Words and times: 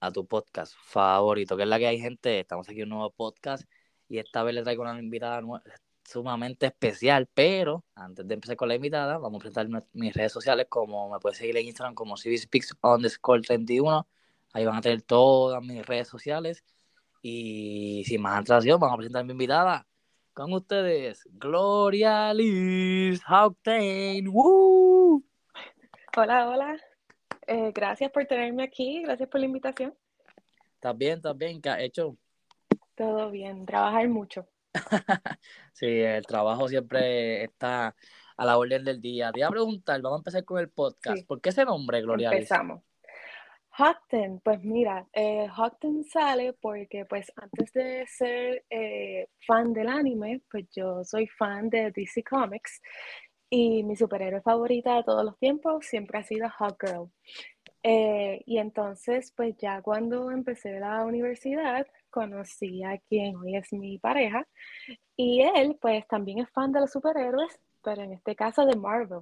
a 0.00 0.10
tu 0.10 0.26
podcast 0.26 0.74
favorito, 0.82 1.56
que 1.56 1.64
es 1.64 1.68
la 1.68 1.78
que 1.78 1.86
hay 1.86 2.00
gente. 2.00 2.40
Estamos 2.40 2.68
aquí 2.68 2.80
en 2.80 2.92
un 2.92 2.98
nuevo 2.98 3.10
podcast 3.12 3.64
y 4.08 4.18
esta 4.18 4.42
vez 4.42 4.54
le 4.54 4.62
traigo 4.62 4.82
una 4.82 4.98
invitada 4.98 5.40
sumamente 6.04 6.66
especial, 6.66 7.28
pero 7.32 7.84
antes 7.94 8.26
de 8.26 8.34
empezar 8.34 8.56
con 8.56 8.68
la 8.68 8.74
invitada, 8.74 9.18
vamos 9.18 9.38
a 9.38 9.42
presentar 9.42 9.86
mis 9.92 10.14
redes 10.14 10.32
sociales, 10.32 10.66
como 10.68 11.10
me 11.10 11.20
puedes 11.20 11.38
seguir 11.38 11.56
en 11.56 11.66
Instagram 11.66 11.94
como 11.94 12.16
CivSpeaks 12.16 12.76
underscore 12.82 13.42
31. 13.42 14.06
Ahí 14.52 14.64
van 14.64 14.76
a 14.76 14.80
tener 14.80 15.02
todas 15.02 15.62
mis 15.62 15.86
redes 15.86 16.08
sociales. 16.08 16.64
Y 17.22 18.02
sin 18.06 18.22
más 18.22 18.38
antelación, 18.38 18.80
vamos 18.80 18.94
a 18.94 18.96
presentar 18.96 19.24
mi 19.24 19.32
invitada. 19.32 19.86
Con 20.32 20.52
ustedes, 20.52 21.28
Gloria 21.32 22.32
Liz 22.32 23.22
Houghton. 23.24 24.26
¡Woo! 24.28 25.24
Hola, 26.16 26.48
hola. 26.48 26.89
Eh, 27.52 27.72
gracias 27.74 28.12
por 28.12 28.24
tenerme 28.26 28.62
aquí, 28.62 29.02
gracias 29.02 29.28
por 29.28 29.40
la 29.40 29.46
invitación. 29.46 29.92
¿Estás 30.74 30.96
bien? 30.96 31.16
¿Estás 31.16 31.36
bien? 31.36 31.60
¿Qué 31.60 31.68
has 31.68 31.80
hecho? 31.80 32.16
Todo 32.94 33.28
bien, 33.28 33.66
trabajar 33.66 34.08
mucho. 34.08 34.46
sí, 35.72 35.86
el 35.86 36.24
trabajo 36.24 36.68
siempre 36.68 37.42
está 37.42 37.96
a 38.36 38.44
la 38.44 38.56
orden 38.56 38.84
del 38.84 39.00
día. 39.00 39.32
Te 39.32 39.40
iba 39.40 39.48
a 39.48 39.50
preguntar, 39.50 40.00
vamos 40.00 40.18
a 40.18 40.20
empezar 40.20 40.44
con 40.44 40.60
el 40.60 40.68
podcast. 40.68 41.26
¿Por 41.26 41.40
qué 41.40 41.48
ese 41.48 41.64
nombre, 41.64 42.00
Gloria? 42.02 42.30
Empezamos. 42.30 42.82
Hawkton, 43.72 44.40
pues 44.44 44.62
mira, 44.62 45.08
eh, 45.12 45.48
sale 46.08 46.52
porque 46.52 47.04
pues 47.06 47.32
antes 47.34 47.72
de 47.72 48.06
ser 48.06 48.64
eh, 48.70 49.26
fan 49.44 49.72
del 49.72 49.88
anime, 49.88 50.40
pues 50.48 50.66
yo 50.70 51.02
soy 51.02 51.26
fan 51.26 51.68
de 51.68 51.90
DC 51.90 52.22
Comics 52.22 52.80
y 53.50 53.82
mi 53.82 53.96
superhéroe 53.96 54.40
favorita 54.42 54.94
de 54.96 55.04
todos 55.04 55.24
los 55.24 55.36
tiempos 55.38 55.84
siempre 55.86 56.18
ha 56.18 56.22
sido 56.22 56.48
Hawkgirl. 56.48 57.10
Eh, 57.82 58.42
y 58.46 58.58
entonces, 58.58 59.32
pues 59.36 59.56
ya 59.58 59.82
cuando 59.82 60.30
empecé 60.30 60.78
la 60.80 61.04
universidad, 61.04 61.86
conocí 62.10 62.84
a 62.84 62.98
quien 62.98 63.36
hoy 63.36 63.56
es 63.56 63.72
mi 63.72 63.98
pareja 63.98 64.46
y 65.16 65.42
él 65.42 65.78
pues 65.80 66.06
también 66.08 66.40
es 66.40 66.50
fan 66.50 66.72
de 66.72 66.80
los 66.80 66.92
superhéroes, 66.92 67.60
pero 67.82 68.02
en 68.02 68.12
este 68.12 68.36
caso 68.36 68.66
de 68.66 68.76
Marvel. 68.76 69.20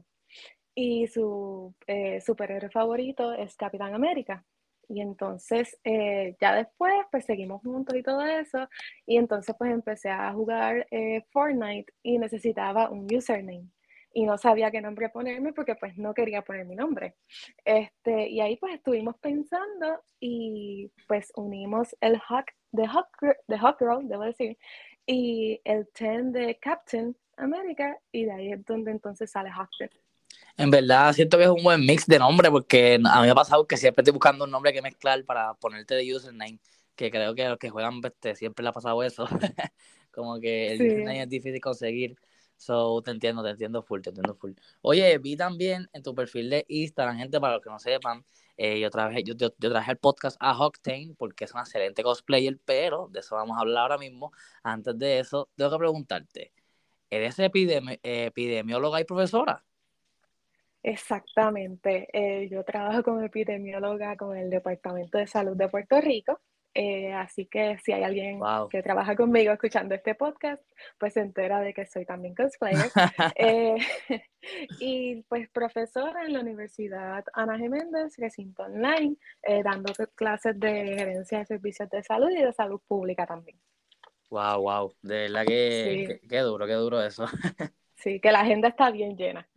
Y 0.74 1.06
su 1.08 1.74
eh, 1.86 2.20
superhéroe 2.20 2.70
favorito 2.70 3.32
es 3.32 3.56
Capitán 3.56 3.94
América. 3.94 4.44
Y 4.88 5.00
entonces 5.02 5.78
eh, 5.84 6.36
ya 6.40 6.54
después 6.54 6.94
pues 7.10 7.24
seguimos 7.26 7.62
juntos 7.62 7.96
y 7.96 8.02
todo 8.02 8.22
eso. 8.24 8.68
Y 9.06 9.16
entonces 9.18 9.54
pues 9.58 9.72
empecé 9.72 10.10
a 10.10 10.32
jugar 10.32 10.86
Fortnite 11.30 11.92
y 12.02 12.18
necesitaba 12.18 12.90
un 12.90 13.06
username 13.14 13.68
y 14.12 14.24
no 14.24 14.38
sabía 14.38 14.70
qué 14.70 14.80
nombre 14.80 15.08
ponerme 15.10 15.52
porque 15.52 15.74
pues 15.74 15.96
no 15.96 16.14
quería 16.14 16.42
poner 16.42 16.66
mi 16.66 16.74
nombre. 16.74 17.14
Este, 17.64 18.28
y 18.28 18.40
ahí 18.40 18.56
pues 18.56 18.74
estuvimos 18.74 19.16
pensando 19.18 20.02
y 20.20 20.90
pues 21.06 21.30
unimos 21.36 21.94
el 22.00 22.20
Hawk, 22.28 22.46
de 22.72 22.86
Hawk, 22.86 23.08
de 23.46 23.56
Hawk 23.56 23.78
Girl, 23.78 24.08
debo 24.08 24.24
decir, 24.24 24.58
y 25.06 25.60
el 25.64 25.88
ten 25.92 26.32
de 26.32 26.58
Captain 26.60 27.16
America 27.36 27.96
y 28.12 28.24
de 28.24 28.32
ahí 28.32 28.52
es 28.52 28.64
donde 28.64 28.90
entonces 28.90 29.30
sale 29.30 29.50
Hawkton. 29.50 29.88
En 30.56 30.70
verdad 30.70 31.12
siento 31.12 31.38
que 31.38 31.44
es 31.44 31.50
un 31.50 31.62
buen 31.62 31.84
mix 31.84 32.06
de 32.06 32.18
nombre 32.18 32.50
porque 32.50 32.94
a 33.04 33.20
mí 33.20 33.26
me 33.26 33.30
ha 33.30 33.34
pasado 33.34 33.66
que 33.66 33.76
siempre 33.76 34.02
estoy 34.02 34.12
buscando 34.12 34.44
un 34.44 34.50
nombre 34.50 34.72
que 34.72 34.82
mezclar 34.82 35.24
para 35.24 35.54
ponerte 35.54 35.94
de 35.94 36.14
username, 36.14 36.58
que 36.96 37.10
creo 37.10 37.34
que 37.34 37.48
los 37.48 37.58
que 37.58 37.70
juegan 37.70 38.00
este, 38.04 38.34
siempre 38.34 38.62
le 38.62 38.70
ha 38.70 38.72
pasado 38.72 39.02
eso. 39.02 39.26
Como 40.10 40.40
que 40.40 40.72
el 40.72 40.82
username 40.82 41.22
es 41.22 41.28
difícil 41.28 41.60
conseguir. 41.60 42.16
So, 42.58 43.00
te 43.02 43.12
entiendo, 43.12 43.42
te 43.44 43.50
entiendo 43.50 43.82
full, 43.82 44.00
te 44.02 44.10
entiendo 44.10 44.34
full. 44.34 44.52
Oye, 44.82 45.16
vi 45.18 45.36
también 45.36 45.88
en 45.92 46.02
tu 46.02 46.12
perfil 46.14 46.50
de 46.50 46.64
Instagram, 46.68 47.16
gente, 47.16 47.40
para 47.40 47.54
los 47.54 47.62
que 47.62 47.70
no 47.70 47.78
sepan, 47.78 48.24
eh, 48.56 48.80
yo, 48.80 48.90
traje, 48.90 49.22
yo, 49.22 49.34
yo, 49.36 49.50
traje 49.52 49.92
el 49.92 49.98
podcast 49.98 50.36
a 50.40 50.58
Octane 50.58 51.14
porque 51.16 51.44
es 51.44 51.54
un 51.54 51.60
excelente 51.60 52.02
cosplayer, 52.02 52.58
pero 52.64 53.08
de 53.12 53.20
eso 53.20 53.36
vamos 53.36 53.56
a 53.56 53.60
hablar 53.60 53.82
ahora 53.84 53.98
mismo. 53.98 54.32
Antes 54.64 54.98
de 54.98 55.20
eso, 55.20 55.48
tengo 55.54 55.70
que 55.70 55.78
preguntarte, 55.78 56.52
¿eres 57.10 57.38
epidemióloga 57.38 59.00
y 59.00 59.04
profesora? 59.04 59.64
Exactamente. 60.82 62.08
Eh, 62.12 62.48
yo 62.50 62.64
trabajo 62.64 63.04
como 63.04 63.20
epidemióloga 63.22 64.16
con 64.16 64.36
el 64.36 64.50
Departamento 64.50 65.18
de 65.18 65.28
Salud 65.28 65.56
de 65.56 65.68
Puerto 65.68 66.00
Rico 66.00 66.40
eh, 66.80 67.12
así 67.12 67.46
que 67.46 67.76
si 67.78 67.90
hay 67.90 68.04
alguien 68.04 68.38
que 68.70 68.84
trabaja 68.84 69.16
conmigo 69.16 69.50
escuchando 69.52 69.96
este 69.96 70.14
podcast, 70.14 70.62
pues 70.96 71.14
se 71.14 71.20
entera 71.20 71.60
de 71.60 71.74
que 71.74 71.84
soy 71.86 72.06
también 72.06 72.36
cosplayer. 72.36 72.88
Eh, 73.34 73.76
y 74.78 75.22
pues 75.22 75.48
profesora 75.48 76.24
en 76.24 76.34
la 76.34 76.40
Universidad 76.40 77.24
Ana 77.32 77.58
Geméndez, 77.58 78.16
recinto 78.16 78.62
online, 78.62 79.16
eh, 79.42 79.60
dando 79.64 79.92
clases 80.14 80.58
de 80.60 80.94
gerencia 80.96 81.38
de 81.40 81.46
servicios 81.46 81.90
de 81.90 82.04
salud 82.04 82.30
y 82.30 82.42
de 82.42 82.52
salud 82.52 82.80
pública 82.86 83.26
también. 83.26 83.58
Wow, 84.30 84.60
wow, 84.60 84.94
de 85.02 85.22
verdad 85.22 85.46
que, 85.46 86.20
qué 86.28 86.38
duro, 86.38 86.64
qué 86.64 86.74
duro 86.74 87.02
eso. 87.02 87.26
sí, 87.96 88.20
que 88.20 88.30
la 88.30 88.42
agenda 88.42 88.68
está 88.68 88.92
bien 88.92 89.16
llena. 89.16 89.48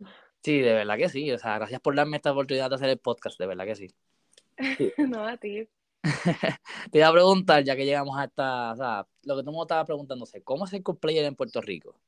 Sí, 0.42 0.60
de 0.60 0.72
verdad 0.72 0.96
que 0.96 1.08
sí. 1.08 1.30
O 1.30 1.38
sea, 1.38 1.58
gracias 1.58 1.80
por 1.80 1.94
darme 1.94 2.16
esta 2.16 2.32
oportunidad 2.32 2.68
de 2.68 2.74
hacer 2.74 2.88
el 2.88 2.98
podcast, 2.98 3.38
de 3.38 3.46
verdad 3.46 3.64
que 3.64 3.76
sí. 3.76 3.94
no, 4.98 5.24
a 5.24 5.36
ti. 5.36 5.68
Te 6.90 6.98
iba 6.98 7.08
a 7.08 7.12
preguntar, 7.12 7.62
ya 7.62 7.76
que 7.76 7.84
llegamos 7.84 8.18
a 8.18 8.24
esta, 8.24 8.72
o 8.72 8.76
sea, 8.76 9.06
lo 9.22 9.36
que 9.36 9.42
tú 9.42 9.52
me 9.52 9.60
estabas 9.60 9.86
preguntándose, 9.86 10.42
¿cómo 10.42 10.64
es 10.64 10.72
el 10.72 10.82
cosplayer 10.82 11.24
en 11.24 11.36
Puerto 11.36 11.60
Rico? 11.60 12.00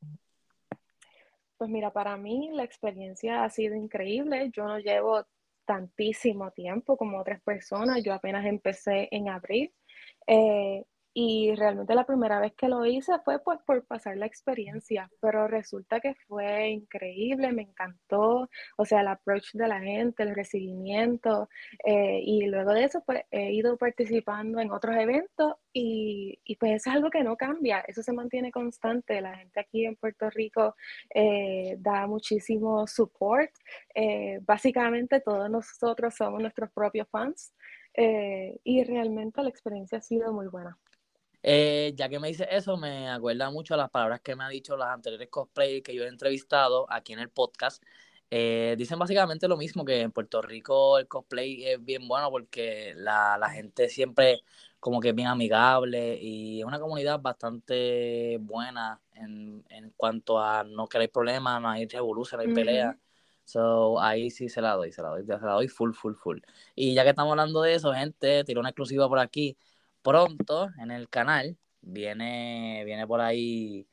Pues 1.56 1.71
mira, 1.71 1.93
para 1.93 2.16
mí 2.16 2.50
la 2.53 2.65
experiencia 2.65 3.44
ha 3.44 3.50
sido 3.50 3.77
increíble. 3.77 4.50
Yo 4.53 4.65
no 4.65 4.78
llevo 4.78 5.25
tantísimo 5.65 6.50
tiempo 6.50 6.97
como 6.97 7.19
otras 7.19 7.41
personas. 7.43 8.03
Yo 8.03 8.12
apenas 8.12 8.44
empecé 8.44 9.09
en 9.12 9.28
abril. 9.28 9.72
Eh, 10.26 10.84
y 11.17 11.55
realmente 11.55 11.95
la 11.95 12.05
primera 12.05 12.41
vez 12.41 12.55
que 12.55 12.69
lo 12.69 12.85
hice 12.85 13.13
fue 13.25 13.39
pues 13.39 13.61
por 13.65 13.85
pasar 13.87 14.17
la 14.17 14.27
experiencia, 14.27 15.09
pero 15.21 15.47
resulta 15.47 16.01
que 16.01 16.17
fue 16.27 16.71
increíble, 16.71 17.53
me 17.53 17.63
encantó, 17.63 18.51
o 18.77 18.85
sea, 18.85 19.01
el 19.01 19.09
approach 19.09 19.53
de 19.53 19.69
la 19.69 19.81
gente, 19.81 20.25
el 20.25 20.35
recibimiento, 20.35 21.49
eh, 21.85 22.21
y 22.25 22.47
luego 22.47 22.73
de 22.73 22.85
eso 22.85 23.03
pues 23.07 23.23
he 23.31 23.53
ido 23.53 23.77
participando 23.77 24.59
en 24.59 24.73
otros 24.73 24.97
eventos 24.97 25.55
y, 25.73 26.41
pues 26.59 26.73
eso 26.75 26.91
es 26.91 26.97
algo 26.97 27.11
que 27.11 27.23
no 27.23 27.37
cambia, 27.37 27.81
eso 27.87 28.03
se 28.03 28.13
mantiene 28.13 28.51
constante, 28.51 29.21
la 29.21 29.37
gente 29.37 29.61
aquí 29.61 29.87
en 29.87 29.97
Puerto 29.97 30.29
Rico 30.31 30.75
eh, 31.15 31.77
da 31.79 32.07
muchísimo 32.09 32.87
support, 32.89 33.51
eh, 33.95 34.41
básicamente 34.43 35.21
todos 35.21 35.49
nosotros 35.49 36.15
somos 36.15 36.41
nuestros 36.41 36.71
propios 36.73 37.09
fans. 37.09 37.53
y 38.65 38.83
realmente 38.85 39.43
la 39.43 39.49
experiencia 39.49 39.99
ha 39.99 40.01
sido 40.01 40.33
muy 40.33 40.49
buena. 40.49 40.77
Eh, 41.47 41.93
ya 41.94 42.09
que 42.09 42.19
me 42.19 42.28
dice 42.28 42.49
eso, 42.50 42.78
me 42.78 43.10
acuerda 43.10 43.50
mucho 43.50 43.77
las 43.77 43.91
palabras 43.91 44.22
que 44.22 44.34
me 44.34 44.44
han 44.44 44.50
dicho 44.50 44.78
las 44.78 44.88
anteriores 44.88 45.28
cosplayers 45.28 45.82
que 45.82 45.94
yo 45.94 46.05
he 46.05 46.09
entrevistado 46.09 46.87
aquí 46.91 47.12
en 47.12 47.19
el 47.19 47.28
podcast. 47.28 47.82
Eh, 48.31 48.75
dicen 48.78 48.99
básicamente 48.99 49.47
lo 49.47 49.59
mismo, 49.59 49.84
que 49.84 50.00
en 50.00 50.10
Puerto 50.10 50.41
Rico 50.41 50.99
el 50.99 51.06
cosplay 51.06 51.66
es 51.66 51.84
bien 51.84 52.09
bueno 52.09 52.31
porque 52.31 52.94
la, 52.97 53.37
la 53.37 53.50
gente 53.50 53.91
siempre 53.91 54.41
como 54.81 55.00
que 55.00 55.10
es 55.10 55.15
bien 55.15 55.28
amigable 55.28 56.19
y 56.19 56.60
es 56.60 56.65
una 56.65 56.81
comunidad 56.81 57.21
bastante 57.21 58.38
buena 58.41 59.03
en, 59.12 59.65
en 59.69 59.91
cuanto 59.99 60.41
a 60.41 60.65
no 60.65 60.88
querer 60.88 61.11
problemas, 61.11 61.61
no 61.61 61.69
hay 61.69 61.87
revolución, 61.87 62.41
no 62.41 62.49
hay 62.49 62.55
pelea. 62.55 62.99
So, 63.44 64.00
ahí 64.00 64.31
sí 64.31 64.49
se 64.49 64.62
la 64.62 64.72
doy, 64.72 64.93
se 64.93 65.03
la 65.03 65.11
doy, 65.11 65.25
se 65.26 65.32
la 65.32 65.53
doy 65.53 65.69
full, 65.69 65.93
full, 65.93 66.15
full. 66.15 66.38
Y 66.75 66.94
ya 66.94 67.03
que 67.03 67.11
estamos 67.11 67.32
hablando 67.32 67.61
de 67.61 67.75
eso, 67.75 67.93
gente, 67.93 68.44
tiro 68.44 68.61
una 68.61 68.71
exclusiva 68.71 69.06
por 69.09 69.19
aquí 69.19 69.59
pronto 70.05 70.69
en 70.79 70.91
el 70.91 71.09
canal 71.09 71.57
viene, 71.81 72.83
viene 72.85 73.07
por 73.07 73.21
ahí 73.21 73.89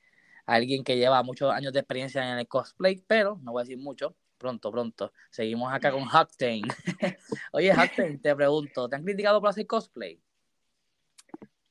alguien 0.46 0.84
que 0.84 0.98
lleva 0.98 1.24
muchos 1.24 1.52
años 1.52 1.74
de 1.74 1.80
experiencia 1.80 2.32
en 2.32 2.38
el 2.38 2.48
cosplay, 2.48 3.02
pero 3.08 3.40
no 3.42 3.54
voy 3.54 3.62
a 3.62 3.64
decir 3.64 3.78
mucho. 3.78 4.16
Pronto, 4.38 4.72
pronto. 4.72 5.14
Seguimos 5.30 5.72
acá 5.72 5.92
con 5.92 6.04
Hacktain. 6.06 6.64
Oye, 7.54 7.74
Hacktain, 7.74 8.20
te 8.22 8.36
pregunto, 8.36 8.90
¿te 8.90 8.96
han 8.96 9.04
criticado 9.04 9.40
por 9.40 9.50
hacer 9.50 9.66
cosplay? 9.66 10.20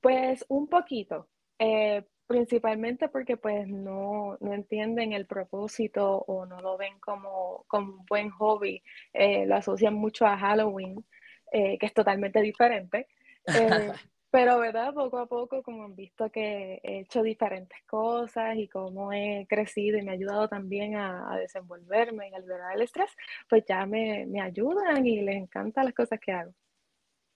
Pues 0.01 0.45
un 0.49 0.69
poquito. 0.69 1.29
Eh, 1.59 2.05
principalmente 2.27 3.09
porque 3.09 3.37
pues 3.37 3.69
no, 3.69 4.39
entienden 4.41 5.13
el 5.13 5.27
propósito 5.27 6.25
o 6.27 6.47
no 6.47 6.61
lo 6.61 6.79
ven 6.79 6.99
como, 7.01 7.65
como 7.67 7.93
un 7.93 8.07
buen 8.07 8.31
hobby. 8.31 8.83
Eh, 9.13 9.45
lo 9.47 9.57
asocian 9.57 9.95
mucho 9.95 10.25
a 10.27 10.39
Halloween, 10.39 11.05
eh, 11.53 11.77
que 11.79 11.87
es 11.87 11.93
totalmente 11.93 12.41
diferente. 12.41 13.09
Pero, 14.31 14.61
¿verdad? 14.61 14.95
Poco 14.95 15.19
a 15.19 15.27
poco, 15.27 15.61
como 15.63 15.85
han 15.85 15.97
visto 15.97 16.31
que 16.31 16.81
he 16.85 17.01
hecho 17.01 17.23
diferentes 17.23 17.79
cosas 17.87 18.57
y 18.57 18.69
cómo 18.69 19.13
he 19.13 19.45
crecido 19.49 19.99
y 19.99 20.03
me 20.03 20.13
ha 20.13 20.15
ayudado 20.15 20.49
también 20.49 20.95
a, 20.95 21.37
desenvolverme 21.37 22.29
y 22.29 22.35
a 22.35 22.39
liberar 22.39 22.77
el 22.77 22.83
estrés, 22.83 23.11
pues 23.49 23.65
ya 23.69 23.85
me, 23.87 24.29
ayudan 24.41 25.05
y 25.05 25.21
les 25.23 25.35
encantan 25.37 25.87
las 25.87 25.95
cosas 25.95 26.21
que 26.21 26.31
hago. 26.31 26.55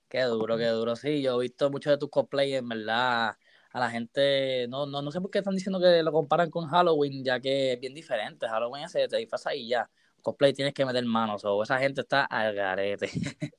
Qué 0.09 0.23
duro, 0.23 0.57
qué 0.57 0.67
duro. 0.69 0.95
Sí, 0.95 1.21
yo 1.21 1.41
he 1.41 1.43
visto 1.43 1.69
muchos 1.69 1.93
de 1.93 1.99
tus 1.99 2.11
cosplays, 2.11 2.57
en 2.59 2.69
verdad. 2.69 3.37
A 3.73 3.81
la 3.81 3.91
gente, 3.91 4.67
no, 4.69 4.87
no, 4.87 5.03
no 5.03 5.11
sé 5.11 5.21
por 5.21 5.31
qué 5.33 5.39
están 5.39 5.57
diciendo 5.57 5.81
que 5.81 6.01
lo 6.05 6.13
comparan 6.13 6.49
con 6.49 6.69
Halloween, 6.69 7.25
ya 7.25 7.41
que 7.41 7.73
es 7.73 7.81
bien 7.81 7.95
diferente. 7.95 8.47
Halloween 8.47 8.89
se 8.89 9.09
te 9.09 9.17
disfraza 9.17 9.53
y 9.53 9.67
ya. 9.67 9.91
Cosplay 10.25 10.53
tienes 10.53 10.75
que 10.75 10.85
meter 10.85 11.05
manos, 11.05 11.45
o 11.45 11.63
esa 11.63 11.79
gente 11.79 12.01
está 12.01 12.25
al 12.25 12.53
garete. 12.55 13.09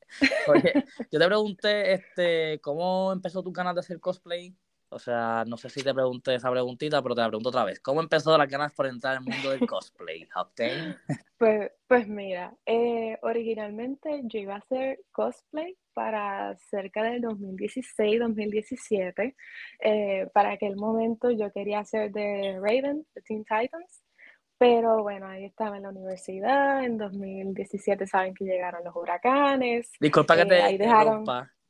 Yo 1.11 1.19
te 1.19 1.25
pregunté, 1.25 1.93
este, 1.93 2.59
¿cómo 2.59 3.13
empezó 3.13 3.41
tu 3.43 3.53
canal 3.53 3.75
de 3.75 3.79
hacer 3.79 4.01
cosplay? 4.01 4.53
O 4.89 4.99
sea, 4.99 5.43
no 5.45 5.57
sé 5.57 5.69
si 5.69 5.83
te 5.83 5.93
pregunté 5.93 6.35
esa 6.35 6.49
preguntita, 6.51 7.01
pero 7.01 7.15
te 7.15 7.21
la 7.21 7.27
pregunto 7.27 7.49
otra 7.49 7.65
vez. 7.65 7.81
¿Cómo 7.81 7.99
empezó 8.01 8.37
la 8.37 8.45
ganas 8.45 8.71
por 8.71 8.85
entrar 8.85 9.17
al 9.17 9.23
mundo 9.23 9.49
del 9.51 9.67
cosplay? 9.67 10.25
Pues, 11.37 11.69
pues 11.87 12.07
mira, 12.07 12.55
eh, 12.65 13.17
originalmente 13.21 14.21
yo 14.23 14.39
iba 14.39 14.55
a 14.55 14.59
hacer 14.59 15.01
cosplay 15.11 15.77
para 15.93 16.55
cerca 16.55 17.03
del 17.03 17.21
2016-2017. 17.23 19.35
Eh, 19.81 20.29
para 20.33 20.53
aquel 20.53 20.77
momento 20.77 21.29
yo 21.31 21.51
quería 21.51 21.79
hacer 21.79 22.13
de 22.13 22.57
Raven, 22.61 23.05
de 23.13 23.21
Teen 23.21 23.43
Titans. 23.43 24.04
Pero 24.57 25.03
bueno, 25.03 25.27
ahí 25.27 25.45
estaba 25.45 25.77
en 25.77 25.83
la 25.83 25.89
universidad, 25.89 26.83
en 26.83 26.97
2017 26.97 28.07
saben 28.07 28.33
que 28.33 28.45
llegaron 28.45 28.83
los 28.83 28.95
huracanes. 28.95 29.91
Disculpa 29.99 30.35
que 30.35 30.41
eh, 30.43 30.47
te 30.47 30.61
ahí 30.61 30.77
dejaron... 30.77 31.25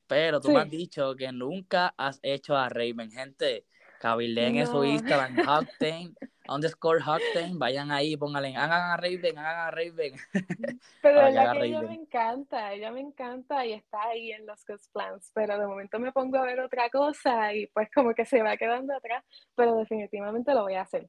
Pero 0.08 0.40
tú 0.40 0.52
me 0.52 0.60
has 0.60 0.70
dicho 0.70 1.16
que 1.16 1.32
nunca 1.32 1.94
has 1.98 2.20
hecho 2.22 2.56
a 2.56 2.70
Raven. 2.70 3.10
Gente, 3.10 3.66
cabilen 4.00 4.58
en 4.58 4.68
su 4.68 4.84
Instagram, 4.84 5.36
Hawktain, 5.38 6.16
underscore 6.48 7.02
Hawktain, 7.02 7.58
vayan 7.58 7.92
ahí, 7.92 8.18
pónganle, 8.18 8.56
hagan 8.56 8.92
a 8.92 8.98
Raven, 8.98 9.38
hagan 9.38 9.68
a 9.68 9.72
Raven. 9.72 10.14
Pero 11.02 11.30
la 11.30 11.54
que 11.54 11.66
ella 11.66 11.82
me 11.82 11.94
encanta, 11.94 12.74
ella 12.74 12.92
me 12.92 13.02
encanta 13.02 13.66
y 13.66 13.74
está 13.74 14.04
ahí 14.04 14.32
en 14.32 14.46
los 14.46 14.64
plans, 14.92 15.32
pero 15.34 15.60
de 15.60 15.68
momento 15.68 16.00
me 16.00 16.12
pongo 16.12 16.38
a 16.38 16.46
ver 16.46 16.60
otra 16.60 16.90
cosa 16.90 17.54
y 17.54 17.68
pues 17.68 17.90
como 17.94 18.14
que 18.14 18.26
se 18.26 18.42
va 18.42 18.58
quedando 18.58 18.96
atrás, 18.96 19.24
pero 19.56 19.76
definitivamente 19.76 20.54
lo 20.54 20.64
voy 20.64 20.76
a 20.76 20.82
hacer. 20.82 21.08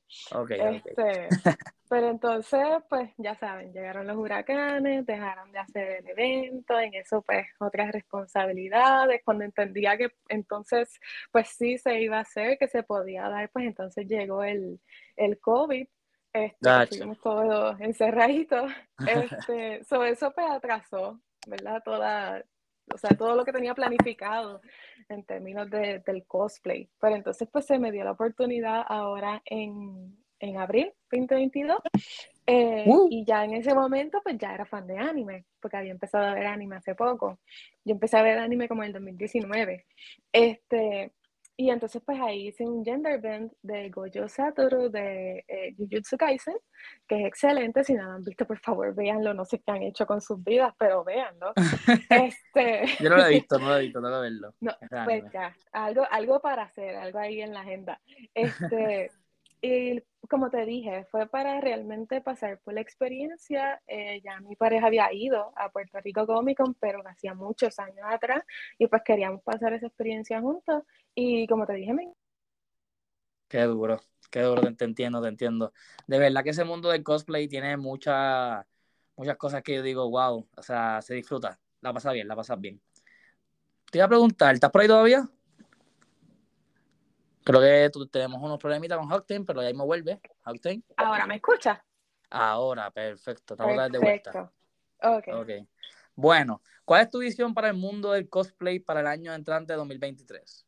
Este, 0.51 1.29
Pero 1.89 2.11
entonces, 2.11 2.61
pues 2.89 3.11
ya 3.17 3.37
saben, 3.37 3.73
llegaron 3.73 4.09
los 4.09 4.17
huracanes, 4.17 5.07
dejaron 5.07 5.53
de 5.53 5.59
hacer 5.61 5.89
el 6.01 6.09
evento, 6.09 6.79
en 6.81 6.95
eso 6.95 7.23
pues 7.23 7.47
otras 7.61 7.93
responsabilidades, 7.93 9.23
cuando 9.25 9.45
entendía 9.45 9.97
que 9.97 10.09
entonces 10.29 10.99
pues 11.31 11.49
sí 11.49 11.79
se 11.79 12.01
iba 12.01 12.19
a 12.19 12.23
hacer, 12.23 12.59
que 12.59 12.67
se 12.67 12.83
podía 12.83 13.29
dar, 13.29 13.51
pues 13.51 13.67
entonces 13.67 14.09
llegó 14.09 14.43
el, 14.43 14.81
el 15.17 15.41
COVID, 15.41 15.87
este, 16.33 16.83
estuvimos 16.83 17.21
todos 17.21 17.81
encerraditos, 17.81 18.71
este, 19.07 19.85
sobre 19.85 20.11
eso 20.11 20.33
pues 20.33 20.47
atrasó, 20.51 21.21
¿verdad? 21.47 21.83
Toda, 21.85 22.45
o 22.93 22.99
sea, 22.99 23.11
todo 23.17 23.35
lo 23.35 23.45
que 23.45 23.53
tenía 23.53 23.75
planificado 23.75 24.61
en 25.09 25.25
términos 25.25 25.71
de, 25.71 26.01
del 26.01 26.27
cosplay. 26.27 26.89
Pero 27.01 27.17
entonces 27.17 27.49
pues 27.51 27.67
se 27.67 27.79
me 27.79 27.93
dio 27.93 28.05
la 28.05 28.13
oportunidad 28.13 28.85
ahora 28.87 29.43
en 29.45 30.17
en 30.41 30.59
abril 30.59 30.93
2022. 31.11 31.79
Eh, 32.47 32.85
uh. 32.87 33.09
Y 33.11 33.25
ya 33.25 33.45
en 33.45 33.55
ese 33.55 33.75
momento, 33.75 34.21
pues 34.23 34.39
ya 34.39 34.55
era 34.55 34.65
fan 34.65 34.87
de 34.87 34.99
anime, 34.99 35.45
porque 35.61 35.77
había 35.77 35.93
empezado 35.93 36.27
a 36.27 36.35
ver 36.35 36.47
anime 36.47 36.77
hace 36.77 36.95
poco. 36.95 37.39
Yo 37.85 37.93
empecé 37.93 38.17
a 38.17 38.23
ver 38.23 38.39
anime 38.39 38.69
como 38.69 38.83
en 38.83 38.89
el 38.89 38.93
2019. 38.95 39.87
Este, 40.33 41.13
y 41.59 41.71
entonces, 41.71 42.03
pues 42.05 42.21
ahí 42.21 42.49
hice 42.49 42.67
un 42.67 42.85
gender 42.85 43.19
band 43.19 43.51
de 43.63 43.89
Gojo 43.89 44.29
Satoru 44.29 44.91
de 44.91 45.43
eh, 45.49 45.75
Jujutsu 45.79 46.19
Kaisen, 46.19 46.57
que 47.09 47.23
es 47.23 47.27
excelente. 47.27 47.83
Si 47.83 47.95
no 47.95 48.05
lo 48.05 48.13
han 48.13 48.25
visto, 48.25 48.47
por 48.47 48.59
favor, 48.59 48.95
véanlo. 48.95 49.33
No 49.33 49.47
sé 49.47 49.61
qué 49.61 49.73
han 49.73 49.83
hecho 49.83 50.07
con 50.07 50.21
sus 50.21 50.43
vidas, 50.45 50.75
pero 50.79 51.03
véanlo. 51.03 51.55
este... 52.11 52.85
Yo 53.01 53.09
no 53.09 53.17
lo 53.17 53.27
he 53.27 53.31
visto, 53.31 53.59
no 53.59 53.69
lo 53.69 53.77
he 53.79 53.83
visto, 53.83 54.01
no 54.03 54.11
lo 54.11 54.25
he 54.25 54.31
visto. 54.31 54.55
No, 54.61 54.73
pues 55.07 55.25
ya, 55.33 55.57
algo, 55.73 56.07
algo 56.11 56.41
para 56.41 56.65
hacer, 56.65 56.95
algo 56.95 57.19
ahí 57.19 57.41
en 57.41 57.55
la 57.55 57.61
agenda. 57.61 58.01
Este. 58.35 59.11
Y 59.61 60.03
como 60.29 60.51
te 60.51 60.65
dije, 60.65 61.07
fue 61.11 61.27
para 61.27 61.61
realmente 61.61 62.21
pasar 62.21 62.59
por 62.61 62.75
la 62.75 62.81
experiencia. 62.81 63.81
Eh, 63.87 64.21
ya 64.23 64.41
mi 64.41 64.57
pareja 64.57 64.87
había 64.87 65.13
ido 65.13 65.53
a 65.57 65.71
Puerto 65.71 66.01
Rico 66.01 66.27
Comic 66.27 66.59
Con, 66.59 66.75
pero 66.75 67.03
hacía 67.07 67.35
muchos 67.35 67.79
años 67.79 68.05
atrás, 68.09 68.43
y 68.79 68.87
pues 68.87 69.03
queríamos 69.05 69.43
pasar 69.43 69.73
esa 69.73 69.87
experiencia 69.87 70.41
juntos. 70.41 70.83
Y 71.15 71.47
como 71.47 71.67
te 71.67 71.75
dije, 71.75 71.93
me... 71.93 72.13
Qué 73.49 73.63
duro, 73.63 74.01
qué 74.31 74.41
duro, 74.41 74.63
te, 74.75 74.85
entiendo, 74.85 75.23
te 75.23 75.29
entiendo. 75.29 75.73
De 76.07 76.19
verdad 76.19 76.43
que 76.43 76.51
ese 76.51 76.65
mundo 76.65 76.91
del 76.91 77.05
cosplay 77.05 77.49
tiene 77.49 77.77
muchas 77.77 78.67
muchas 79.17 79.37
cosas 79.37 79.63
que 79.63 79.77
yo 79.77 79.83
digo, 79.83 80.09
wow, 80.11 80.47
o 80.57 80.63
sea, 80.63 81.01
se 81.03 81.15
disfruta, 81.15 81.59
la 81.81 81.93
pasa 81.93 82.13
bien, 82.13 82.29
la 82.29 82.37
pasas 82.37 82.61
bien. 82.61 82.81
Te 83.91 83.99
iba 83.99 84.05
a 84.05 84.09
preguntar, 84.09 84.55
¿estás 84.55 84.71
por 84.71 84.83
ahí 84.83 84.89
todavía? 84.89 85.29
Creo 87.47 87.61
que 87.61 87.91
tú, 87.93 88.09
tenemos 88.09 88.43
unos 88.43 88.59
problemitas 88.59 88.99
con 88.99 89.07
Hawktain, 89.09 89.47
pero 89.47 89.61
ahí 89.61 89.73
me 89.73 89.85
vuelve. 89.85 90.21
Hawktain. 90.43 90.85
¿Ahora 90.97 91.27
me 91.29 91.37
escuchas? 91.37 91.79
Ahora, 92.29 92.91
perfecto. 92.91 93.55
Estamos 93.55 93.93
de 93.93 93.99
vuelta. 94.01 94.53
Okay. 95.01 95.33
ok. 95.33 95.69
Bueno, 96.17 96.61
¿cuál 96.85 97.03
es 97.03 97.11
tu 97.11 97.21
visión 97.21 97.55
para 97.55 97.69
el 97.69 97.77
mundo 97.77 98.11
del 98.11 98.29
cosplay 98.29 98.81
para 98.81 98.99
el 98.99 99.07
año 99.07 99.33
entrante 99.33 99.75
de 99.75 99.77
2023? 99.77 100.67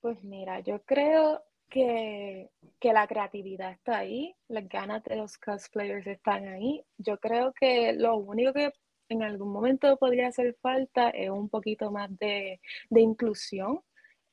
Pues 0.00 0.24
mira, 0.24 0.58
yo 0.58 0.82
creo 0.82 1.44
que, 1.70 2.50
que, 2.80 2.92
la 2.92 3.06
creatividad 3.06 3.70
está 3.70 3.98
ahí, 3.98 4.34
las 4.48 4.68
ganas 4.68 5.04
de 5.04 5.14
los 5.14 5.38
cosplayers 5.38 6.08
están 6.08 6.48
ahí. 6.48 6.84
Yo 6.98 7.20
creo 7.20 7.52
que 7.52 7.92
lo 7.92 8.16
único 8.16 8.52
que 8.52 8.72
en 9.08 9.22
algún 9.22 9.52
momento 9.52 9.96
podría 9.96 10.28
hacer 10.28 10.56
falta 10.60 11.10
es 11.10 11.30
un 11.30 11.48
poquito 11.48 11.90
más 11.90 12.10
de, 12.18 12.60
inclusión. 12.90 13.80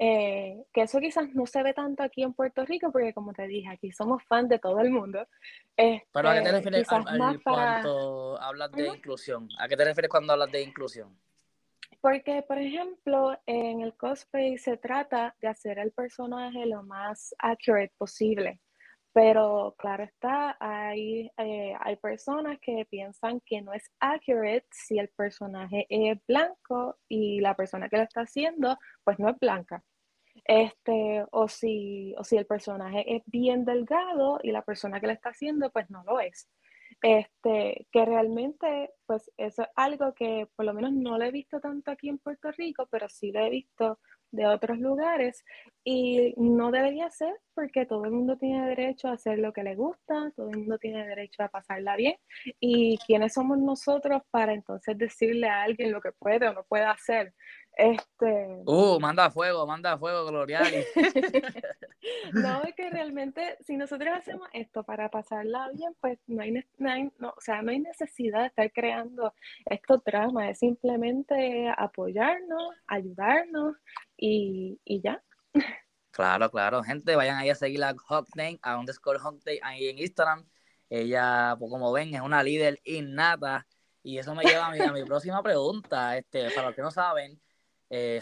Eh, 0.03 0.63
que 0.73 0.81
eso 0.81 0.99
quizás 0.99 1.29
no 1.35 1.45
se 1.45 1.61
ve 1.61 1.73
tanto 1.73 2.01
aquí 2.01 2.23
en 2.23 2.33
Puerto 2.33 2.65
Rico, 2.65 2.91
porque 2.91 3.13
como 3.13 3.33
te 3.33 3.45
dije, 3.45 3.69
aquí 3.69 3.91
somos 3.91 4.23
fans 4.23 4.49
de 4.49 4.57
todo 4.57 4.79
el 4.79 4.89
mundo. 4.89 5.27
¿Pero 5.75 6.29
a 6.29 6.33
qué 6.33 6.41
te 6.41 6.45
este, 6.45 6.51
refieres 6.51 6.87
cuando 6.87 8.41
hablas 8.41 8.71
de 8.71 8.87
inclusión? 8.87 9.47
¿A 9.59 9.67
qué 9.67 9.77
te 9.77 9.85
refieres 9.85 10.09
cuando 10.09 10.33
hablas 10.33 10.51
de 10.51 10.63
inclusión? 10.63 11.15
Porque, 12.01 12.41
por 12.41 12.57
ejemplo, 12.57 13.39
en 13.45 13.81
el 13.81 13.95
cosplay 13.95 14.57
se 14.57 14.77
trata 14.77 15.35
de 15.39 15.47
hacer 15.47 15.77
el 15.77 15.91
personaje 15.91 16.65
lo 16.65 16.81
más 16.81 17.35
accurate 17.37 17.93
posible. 17.95 18.59
Pero 19.13 19.75
claro 19.77 20.03
está, 20.03 20.55
hay, 20.59 21.29
eh, 21.37 21.73
hay 21.79 21.95
personas 21.97 22.59
que 22.61 22.85
piensan 22.89 23.41
que 23.45 23.61
no 23.61 23.73
es 23.73 23.91
accurate 23.99 24.65
si 24.71 24.99
el 24.99 25.09
personaje 25.09 25.85
es 25.89 26.17
blanco 26.27 26.97
y 27.09 27.41
la 27.41 27.55
persona 27.55 27.89
que 27.89 27.97
lo 27.97 28.03
está 28.03 28.21
haciendo 28.21 28.77
pues 29.03 29.19
no 29.19 29.29
es 29.29 29.37
blanca. 29.37 29.83
Este, 30.45 31.25
o 31.31 31.47
si, 31.49 32.15
o 32.17 32.23
si 32.23 32.37
el 32.37 32.45
personaje 32.45 33.15
es 33.17 33.23
bien 33.25 33.65
delgado 33.65 34.39
y 34.43 34.51
la 34.51 34.63
persona 34.63 35.01
que 35.01 35.07
lo 35.07 35.13
está 35.13 35.29
haciendo 35.31 35.71
pues 35.71 35.89
no 35.89 36.03
lo 36.05 36.19
es. 36.21 36.49
Este, 37.01 37.87
que 37.91 38.05
realmente, 38.05 38.91
pues 39.05 39.31
eso 39.37 39.63
es 39.63 39.69
algo 39.75 40.13
que 40.13 40.47
por 40.55 40.65
lo 40.65 40.73
menos 40.73 40.93
no 40.93 41.17
lo 41.17 41.25
he 41.25 41.31
visto 41.31 41.59
tanto 41.59 41.91
aquí 41.91 42.09
en 42.09 42.19
Puerto 42.19 42.51
Rico, 42.51 42.87
pero 42.91 43.09
sí 43.09 43.31
lo 43.31 43.39
he 43.41 43.49
visto 43.49 43.99
de 44.31 44.47
otros 44.47 44.79
lugares 44.79 45.43
y 45.83 46.33
no 46.37 46.71
debería 46.71 47.09
ser 47.09 47.33
porque 47.53 47.85
todo 47.85 48.05
el 48.05 48.11
mundo 48.11 48.37
tiene 48.37 48.67
derecho 48.67 49.07
a 49.07 49.13
hacer 49.13 49.39
lo 49.39 49.51
que 49.51 49.63
le 49.63 49.75
gusta, 49.75 50.31
todo 50.35 50.49
el 50.49 50.59
mundo 50.59 50.77
tiene 50.77 51.05
derecho 51.05 51.43
a 51.43 51.49
pasarla 51.49 51.95
bien 51.95 52.15
y 52.59 52.97
quiénes 53.05 53.33
somos 53.33 53.57
nosotros 53.57 54.21
para 54.31 54.53
entonces 54.53 54.97
decirle 54.97 55.47
a 55.49 55.63
alguien 55.63 55.91
lo 55.91 56.01
que 56.01 56.11
puede 56.11 56.47
o 56.47 56.53
no 56.53 56.63
puede 56.63 56.85
hacer. 56.85 57.33
Este... 57.77 58.61
Uh, 58.65 58.99
manda 58.99 59.31
fuego, 59.31 59.65
manda 59.65 59.97
fuego, 59.97 60.25
Gloriani. 60.25 60.83
no, 62.33 62.63
es 62.63 62.75
que 62.75 62.89
realmente 62.89 63.57
si 63.61 63.77
nosotros 63.77 64.09
hacemos 64.15 64.47
esto 64.53 64.83
para 64.83 65.09
pasarla 65.09 65.69
bien, 65.73 65.95
pues 65.99 66.19
no 66.27 66.41
hay, 66.41 66.53
no, 67.17 67.29
o 67.29 67.41
sea, 67.41 67.61
no 67.61 67.71
hay 67.71 67.79
necesidad 67.79 68.41
de 68.41 68.47
estar 68.47 68.71
creando 68.71 69.33
estos 69.65 70.03
dramas, 70.03 70.51
es 70.51 70.59
simplemente 70.59 71.73
apoyarnos, 71.77 72.73
ayudarnos 72.87 73.75
y, 74.17 74.79
y 74.83 75.01
ya. 75.01 75.23
Claro, 76.11 76.51
claro, 76.51 76.83
gente, 76.83 77.15
vayan 77.15 77.37
ahí 77.37 77.49
a 77.49 77.55
seguir 77.55 77.83
a 77.83 77.95
Hawkname, 77.95 78.59
a 78.61 78.77
underscore 78.77 79.19
Hawkname 79.19 79.59
ahí 79.63 79.87
en 79.87 79.97
Instagram. 79.97 80.45
Ella, 80.89 81.55
pues 81.57 81.71
como 81.71 81.91
ven, 81.93 82.13
es 82.13 82.21
una 82.21 82.43
líder 82.43 82.81
innata. 82.83 83.65
Y 84.03 84.17
eso 84.17 84.35
me 84.35 84.43
lleva 84.43 84.67
a 84.67 84.71
mi, 84.71 84.79
a 84.81 84.91
mi 84.91 85.05
próxima 85.05 85.41
pregunta. 85.41 86.17
Este, 86.17 86.51
para 86.51 86.67
los 86.67 86.75
que 86.75 86.81
no 86.81 86.91
saben, 86.91 87.39
eh, 87.93 88.21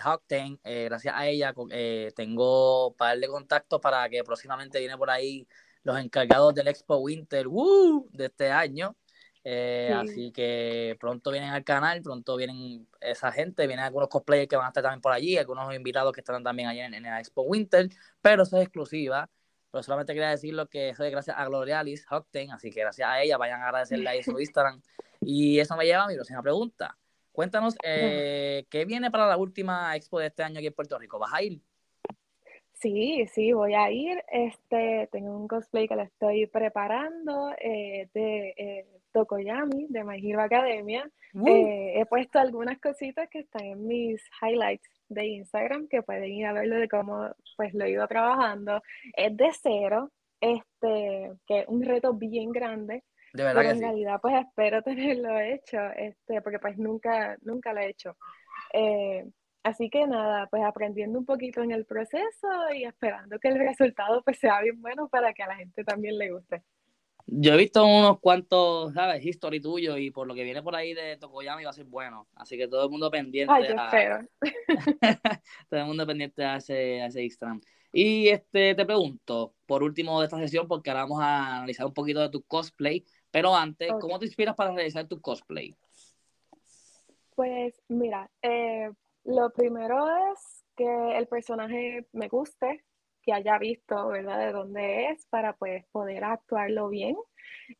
eh, 0.64 0.86
gracias 0.86 1.14
a 1.16 1.28
ella 1.28 1.54
eh, 1.70 2.12
tengo 2.16 2.88
un 2.88 2.96
par 2.96 3.20
de 3.20 3.28
contactos 3.28 3.80
para 3.80 4.10
que 4.10 4.24
próximamente 4.24 4.80
viene 4.80 4.98
por 4.98 5.12
ahí 5.12 5.48
los 5.84 6.00
encargados 6.00 6.56
del 6.56 6.70
Expo 6.70 6.98
Winter 6.98 7.46
de 8.12 8.26
este 8.26 8.50
año. 8.50 8.96
Eh, 9.44 9.94
así 9.96 10.32
que 10.32 10.98
pronto 11.00 11.30
vienen 11.32 11.52
al 11.52 11.64
canal, 11.64 12.02
pronto 12.02 12.36
vienen 12.36 12.88
esa 13.00 13.32
gente, 13.32 13.68
vienen 13.68 13.86
algunos 13.86 14.10
cosplayers 14.10 14.50
que 14.50 14.56
van 14.56 14.66
a 14.66 14.70
estar 14.70 14.84
también 14.84 15.02
por 15.02 15.14
allí, 15.14 15.38
algunos 15.38 15.74
invitados 15.74 16.14
que 16.14 16.22
estarán 16.22 16.44
también 16.44 16.68
allí 16.68 16.80
en, 16.80 16.96
en 16.96 17.06
el 17.06 17.20
Expo 17.20 17.44
Winter, 17.44 17.90
pero 18.22 18.44
eso 18.44 18.58
es 18.58 18.64
exclusiva. 18.64 19.30
Pero 19.72 19.84
solamente 19.84 20.14
quería 20.14 20.32
decir 20.32 20.56
lo 20.56 20.68
que 20.68 20.90
eso 20.90 21.04
es 21.04 21.12
gracias 21.12 21.38
a 21.38 21.46
Glorialis 21.46 22.06
Hocten, 22.10 22.52
así 22.52 22.72
que 22.72 22.80
gracias 22.82 23.08
a 23.08 23.22
ella 23.22 23.38
vayan 23.38 23.62
a 23.62 23.68
agradecerle 23.68 24.10
ahí 24.10 24.24
su 24.24 24.32
Instagram. 24.40 24.82
Y 25.22 25.60
eso 25.60 25.78
me 25.78 25.86
lleva 25.86 26.06
a 26.06 26.08
mi 26.08 26.16
próxima 26.16 26.42
pregunta. 26.42 26.98
Cuéntanos, 27.40 27.78
eh, 27.86 28.66
¿qué 28.70 28.84
viene 28.84 29.10
para 29.10 29.26
la 29.26 29.38
última 29.38 29.96
expo 29.96 30.20
de 30.20 30.28
este 30.28 30.44
año 30.44 30.58
aquí 30.58 30.68
en 30.68 30.74
Puerto 30.74 31.00
Rico? 31.00 31.18
¿Vas 31.18 31.34
a 31.34 31.42
ir? 31.42 31.62
Sí, 32.74 33.26
sí, 33.34 33.54
voy 33.54 33.76
a 33.76 33.90
ir. 33.90 34.22
Este, 34.30 35.08
tengo 35.10 35.38
un 35.38 35.48
cosplay 35.48 35.88
que 35.88 35.96
lo 35.96 36.02
estoy 36.02 36.48
preparando 36.48 37.52
eh, 37.58 38.10
de 38.14 38.54
eh, 38.58 38.86
Tokoyami, 39.14 39.88
de 39.88 40.04
My 40.04 40.18
Hero 40.18 40.42
Academia. 40.42 41.10
Eh, 41.48 41.94
he 41.96 42.06
puesto 42.08 42.40
algunas 42.40 42.78
cositas 42.82 43.30
que 43.30 43.40
están 43.40 43.64
en 43.64 43.88
mis 43.88 44.22
highlights 44.42 44.90
de 45.08 45.26
Instagram, 45.28 45.88
que 45.88 46.04
pueden 46.04 46.34
ir 46.34 46.46
a 46.46 46.52
verlo 46.52 46.76
de 46.76 46.90
cómo 46.90 47.34
pues 47.56 47.74
lo 47.74 47.86
he 47.86 47.92
ido 47.92 48.06
trabajando. 48.10 48.82
Es 49.16 49.38
de 49.38 49.50
cero, 49.64 50.12
este, 50.42 51.32
que 51.48 51.60
es 51.60 51.68
un 51.70 51.84
reto 51.84 52.14
bien 52.14 52.52
grande. 52.52 53.06
De 53.34 53.44
verdad 53.44 53.62
pero 53.62 53.70
que 53.70 53.74
en 53.74 53.80
sí. 53.80 53.84
realidad 53.84 54.20
pues 54.22 54.36
espero 54.36 54.82
tenerlo 54.84 55.40
hecho, 55.40 55.80
este, 55.96 56.42
porque 56.42 56.60
pues 56.60 56.78
nunca, 56.78 57.38
nunca 57.42 57.74
lo 57.74 57.82
he 57.82 57.90
hecho. 57.90 58.18
Eh, 58.74 59.26
así 59.64 59.90
que 59.90 60.08
nada, 60.08 60.48
pues 60.48 60.64
aprendiendo 60.64 61.20
un 61.20 61.26
poquito 61.26 61.62
en 61.62 61.72
el 61.72 61.86
proceso 61.86 62.48
y 62.74 62.86
esperando 62.86 63.40
que 63.40 63.50
el 63.50 63.60
resultado 63.60 64.24
pues 64.24 64.40
sea 64.40 64.62
bien 64.62 64.82
bueno 64.82 65.10
para 65.10 65.34
que 65.34 65.44
a 65.44 65.48
la 65.48 65.56
gente 65.56 65.84
también 65.84 66.18
le 66.18 66.32
guste. 66.32 66.64
Yo 67.32 67.54
he 67.54 67.58
visto 67.58 67.86
unos 67.86 68.20
cuantos, 68.20 68.94
¿sabes? 68.94 69.24
History 69.24 69.62
tuyo 69.62 69.98
y 69.98 70.10
por 70.10 70.28
lo 70.28 70.34
que 70.34 70.44
viene 70.44 70.64
por 70.64 70.76
ahí 70.76 70.96
de 70.96 71.16
Tokoyami 71.18 71.64
va 71.64 71.70
a 71.70 71.74
ser 71.74 71.86
bueno. 71.86 72.28
Así 72.34 72.58
que 72.58 72.68
todo 72.68 72.86
el 72.86 72.90
mundo 72.90 73.12
pendiente 73.12 73.54
Ay, 73.56 73.68
yo 73.70 73.80
a, 73.80 73.86
espero. 73.86 74.28
todo 75.70 75.80
el 75.80 75.86
mundo 75.86 76.08
pendiente 76.08 76.44
a 76.44 76.56
ese, 76.56 77.02
a 77.02 77.06
ese 77.06 77.24
Instagram. 77.24 77.62
Y 77.92 78.30
este 78.30 78.74
te 78.74 78.86
pregunto, 78.86 79.54
por 79.66 79.84
último 79.84 80.20
de 80.20 80.26
esta 80.26 80.40
sesión, 80.40 80.68
porque 80.68 80.90
ahora 80.90 81.04
vamos 81.04 81.22
a 81.22 81.58
analizar 81.58 81.86
un 81.86 81.94
poquito 81.94 82.20
de 82.20 82.30
tu 82.30 82.44
cosplay, 82.44 83.06
pero 83.32 83.56
antes. 83.56 83.92
¿cómo 84.00 84.20
te 84.20 84.26
inspiras 84.26 84.56
para 84.56 84.74
realizar 84.74 85.08
tu 85.08 85.22
cosplay? 85.22 85.76
Pues 87.36 87.82
mira, 87.88 88.30
eh, 88.42 88.90
lo 89.24 89.52
primero 89.52 90.08
es 90.32 90.66
que 90.76 91.18
el 91.18 91.28
personaje 91.28 92.08
me 92.14 92.28
guste, 92.28 92.84
que 93.22 93.34
haya 93.34 93.58
visto, 93.58 94.08
¿verdad?, 94.08 94.40
de 94.40 94.52
dónde 94.52 95.10
es 95.10 95.26
para 95.28 95.54
pues 95.54 95.86
poder 95.92 96.24
actuarlo 96.24 96.90
bien. 96.90 97.16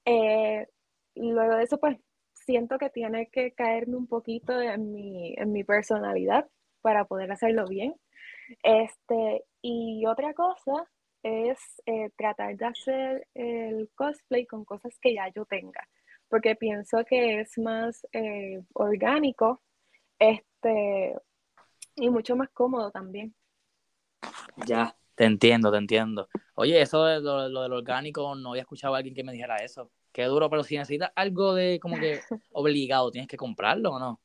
Eh, 0.06 0.68
luego 1.16 1.56
de 1.56 1.64
eso, 1.64 1.78
pues 1.78 1.98
siento 2.34 2.78
que 2.78 2.90
tiene 2.90 3.30
que 3.30 3.54
caerme 3.54 3.96
un 3.96 4.08
poquito 4.08 4.60
en 4.60 4.92
mi, 4.92 5.34
en 5.38 5.52
mi 5.52 5.64
personalidad 5.64 6.48
para 6.82 7.06
poder 7.06 7.32
hacerlo 7.32 7.66
bien. 7.68 7.96
Este, 8.64 9.46
y 9.62 10.06
otra 10.06 10.34
cosa 10.34 10.90
es 11.24 11.60
eh, 11.86 12.10
tratar 12.18 12.56
de 12.56 12.66
hacer 12.66 13.28
el 13.34 13.90
cosplay 13.96 14.46
con 14.46 14.66
cosas 14.66 14.98
que 15.02 15.14
ya 15.14 15.32
yo 15.34 15.46
tenga, 15.46 15.88
porque 16.28 16.56
pienso 16.56 17.04
que 17.06 17.42
es 17.42 17.58
más 17.58 18.06
eh, 18.14 18.62
orgánico 18.74 19.62
este, 20.18 21.16
y 21.96 22.10
mucho 22.10 22.36
más 22.36 22.50
cómodo 22.50 22.92
también. 22.92 23.34
Ya, 24.66 24.96
te 25.16 25.26
entiendo, 25.26 25.72
te 25.72 25.78
entiendo. 25.78 26.30
Oye, 26.56 26.82
eso 26.82 27.04
de 27.06 27.20
lo, 27.22 27.50
lo 27.50 27.64
del 27.64 27.74
orgánico, 27.74 28.36
no 28.36 28.52
había 28.52 28.62
escuchado 28.62 28.96
a 28.96 28.98
alguien 28.98 29.16
que 29.16 29.24
me 29.24 29.32
dijera 29.32 29.58
eso. 29.58 29.92
Qué 30.12 30.24
duro, 30.26 30.50
pero 30.50 30.64
si 30.64 30.78
necesitas 30.78 31.12
algo 31.16 31.54
de 31.54 31.80
como 31.80 31.98
que 32.00 32.20
obligado, 32.52 33.12
¿tienes 33.12 33.28
que 33.28 33.38
comprarlo 33.38 33.92
o 33.92 34.00
no? 34.00 34.22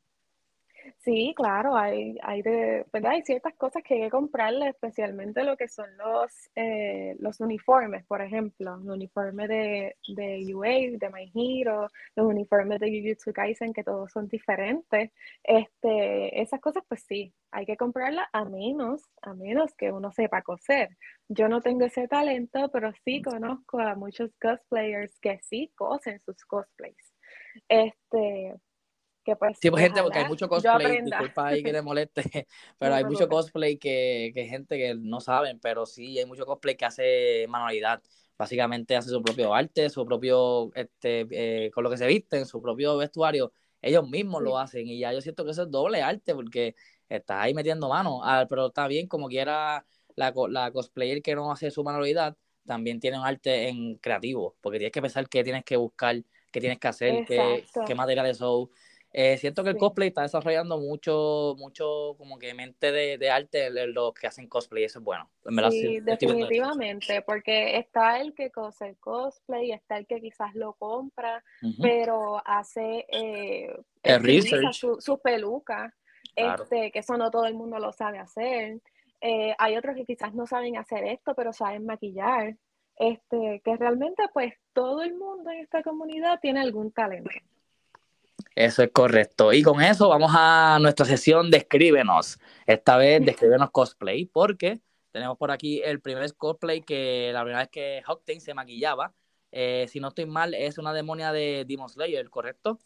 Sí, 1.04 1.34
claro, 1.37 1.76
hay, 1.76 2.16
hay, 2.23 2.40
de, 2.40 2.87
¿verdad? 2.90 3.11
hay 3.12 3.23
ciertas 3.23 3.52
cosas 3.56 3.82
que 3.82 3.92
hay 3.94 4.00
que 4.04 4.11
comprarle, 4.11 4.68
especialmente 4.70 5.44
lo 5.44 5.54
que 5.54 5.68
son 5.68 5.87
los, 5.99 6.32
eh, 6.56 7.14
los 7.18 7.40
uniformes, 7.40 8.06
por 8.06 8.23
ejemplo, 8.23 8.78
los 8.78 8.87
uniformes 8.87 9.49
de, 9.50 9.96
de 10.08 10.54
UA, 10.54 10.96
de 10.99 11.11
My 11.12 11.30
Hero, 11.34 11.90
los 12.16 12.26
uniformes 12.26 12.80
de 12.80 12.88
Jujutsu 12.88 13.34
Kaisen, 13.34 13.75
que 13.75 13.84
todos 13.84 14.12
son 14.12 14.28
diferentes. 14.28 15.11
Este, 15.42 16.40
esas 16.40 16.58
cosas, 16.62 16.82
pues 16.88 17.04
sí, 17.06 17.34
hay 17.50 17.66
que 17.66 17.76
comprarlas 17.76 18.26
a 18.32 18.46
menos, 18.46 19.02
a 19.20 19.34
menos 19.34 19.75
que 19.75 19.92
uno 19.92 20.11
sepa 20.11 20.40
coser. 20.40 20.88
Yo 21.28 21.49
no 21.50 21.61
tengo 21.61 21.84
ese 21.84 22.08
talento, 22.08 22.70
pero 22.73 22.92
sí 23.04 23.20
conozco 23.20 23.78
a 23.78 23.94
muchos 23.94 24.30
cosplayers 24.40 25.18
que 25.20 25.38
sí 25.42 25.70
cosen 25.75 26.18
sus 26.20 26.42
cosplays. 26.46 27.12
Este, 27.68 28.54
que 29.25 29.37
pues, 29.37 29.59
Sí, 29.61 29.71
pues 29.71 29.83
gente, 29.83 30.02
porque 30.02 30.19
hay 30.19 30.28
mucho 30.28 30.49
cosplay, 30.49 31.02
disculpa 31.02 31.49
ahí 31.49 31.62
que 31.62 31.73
te 31.73 31.83
moleste, 31.83 32.23
pero 32.78 32.90
No 32.90 32.97
hay 32.97 33.04
mucho 33.04 33.28
cosplay 33.28 33.78
que, 33.78 34.33
que 34.35 34.47
gente 34.47 34.76
que 34.76 34.95
no 34.95 35.21
saben, 35.21 35.59
pero 35.61 35.87
sí, 35.87 36.19
hay 36.19 36.26
mucho 36.26 36.45
cosplay 36.47 36.76
que 36.76 36.85
hace 36.85 37.47
manualidad. 37.49 38.02
Básicamente 38.37 38.97
hace 38.97 39.11
su 39.11 39.23
propio 39.23 39.54
arte, 39.54 39.88
su 39.90 40.04
propio, 40.04 40.71
este, 40.75 41.26
eh, 41.66 41.71
con 41.71 41.85
lo 41.85 41.90
que 41.90 41.97
se 41.97 42.07
visten, 42.07 42.47
su 42.47 42.61
propio 42.61 42.97
vestuario, 42.97 43.52
ellos 43.81 44.09
mismos 44.09 44.43
Sí, 44.43 44.45
lo 44.45 44.59
hacen 44.59 44.88
y 44.88 44.99
ya 44.99 45.12
yo 45.12 45.21
siento 45.21 45.45
que 45.45 45.52
eso 45.52 45.62
es 45.62 45.71
doble 45.71 46.02
arte 46.02 46.35
porque 46.35 46.75
estás 47.09 47.38
ahí 47.40 47.54
metiendo 47.54 47.88
mano, 47.88 48.21
Ah, 48.25 48.47
pero 48.49 48.66
está 48.66 48.88
bien, 48.88 49.07
como 49.07 49.28
quiera 49.28 49.87
la, 50.16 50.33
la 50.49 50.71
cosplayer 50.73 51.23
que 51.23 51.35
no 51.37 51.52
hace 51.52 51.71
su 51.71 51.85
manualidad, 51.85 52.37
también 52.66 52.99
tiene 53.00 53.19
un 53.19 53.26
arte 53.26 53.69
en 53.69 53.97
creativo, 53.99 54.57
porque 54.61 54.78
tienes 54.78 54.93
que 54.93 55.02
pensar 55.02 55.28
qué 55.28 55.45
tienes 55.45 55.64
que 55.64 55.76
buscar, 55.76 56.16
qué 56.50 56.61
tienes 56.61 56.78
que 56.78 56.88
hacer, 56.88 57.25
qué, 57.25 57.64
qué 57.85 57.95
materiales 57.95 58.38
son. 58.38 58.69
Eh, 59.16 59.38
siento 59.38 59.62
que 59.62 59.71
el 59.71 59.76
cosplay 59.76 60.09
está 60.09 60.23
desarrollando 60.23 60.76
mucho, 60.76 61.54
mucho 61.56 62.16
como 62.18 62.37
que 62.37 62.52
mente 62.52 62.90
de, 62.90 63.16
de 63.16 63.30
arte 63.30 63.71
los 63.87 64.12
que 64.12 64.26
hacen 64.26 64.49
cosplay, 64.49 64.83
eso 64.83 64.99
es 64.99 65.04
bueno. 65.04 65.30
En 65.44 65.54
verdad, 65.54 65.71
sí, 65.71 66.00
definitivamente, 66.00 67.23
porque 67.23 67.78
está 67.78 68.21
el 68.21 68.35
que 68.35 68.50
cose 68.50 68.88
el 68.88 68.97
cosplay, 68.97 69.71
está 69.71 69.99
el 69.99 70.09
que 70.09 70.21
quizás 70.21 70.56
lo 70.56 70.73
compra, 70.73 71.44
pero 71.80 72.42
hace, 72.44 73.06
eh, 73.09 73.73
El 74.02 74.16
estiliza 74.16 74.56
research, 74.56 74.75
su, 74.75 75.00
su 75.00 75.21
peluca, 75.21 75.94
claro. 76.35 76.64
este, 76.64 76.90
que 76.90 76.99
eso 76.99 77.16
no 77.16 77.30
todo 77.30 77.47
el 77.47 77.54
mundo 77.54 77.78
lo 77.78 77.92
sabe 77.92 78.18
hacer. 78.18 78.80
Eh, 79.21 79.54
hay 79.59 79.76
otros 79.76 79.94
que 79.94 80.06
quizás 80.06 80.35
no 80.35 80.49
saben 80.49 80.76
hacer 80.76 81.04
esto, 81.04 81.37
pero 81.37 81.52
saben 81.52 81.87
maquillar. 81.87 82.56
Este, 82.97 83.62
que 83.64 83.76
realmente, 83.76 84.25
pues, 84.33 84.54
todo 84.73 85.02
el 85.02 85.14
mundo 85.14 85.50
en 85.52 85.61
esta 85.61 85.85
comunidad 85.85 86.40
tiene 86.40 86.61
algún 86.61 86.90
talento. 86.90 87.30
Eso 88.54 88.82
es 88.82 88.90
correcto. 88.92 89.52
Y 89.52 89.62
con 89.62 89.82
eso 89.82 90.08
vamos 90.08 90.30
a 90.34 90.78
nuestra 90.80 91.04
sesión 91.06 91.50
Descríbenos. 91.50 92.38
Esta 92.66 92.96
vez 92.96 93.25
Descríbenos 93.25 93.70
cosplay, 93.70 94.26
porque 94.26 94.80
tenemos 95.11 95.37
por 95.38 95.50
aquí 95.50 95.80
el 95.84 96.00
primer 96.00 96.32
cosplay 96.34 96.82
que 96.82 97.30
la 97.32 97.42
primera 97.42 97.61
vez 97.61 97.68
que 97.68 98.02
Hawktain 98.04 98.40
se 98.40 98.54
maquillaba. 98.54 99.12
Eh, 99.50 99.87
si 99.88 100.00
no 100.00 100.08
estoy 100.08 100.26
mal, 100.26 100.54
es 100.54 100.78
una 100.78 100.92
demonia 100.92 101.32
de 101.32 101.64
Demon 101.66 101.88
Slayer, 101.88 102.28
¿correcto? 102.30 102.78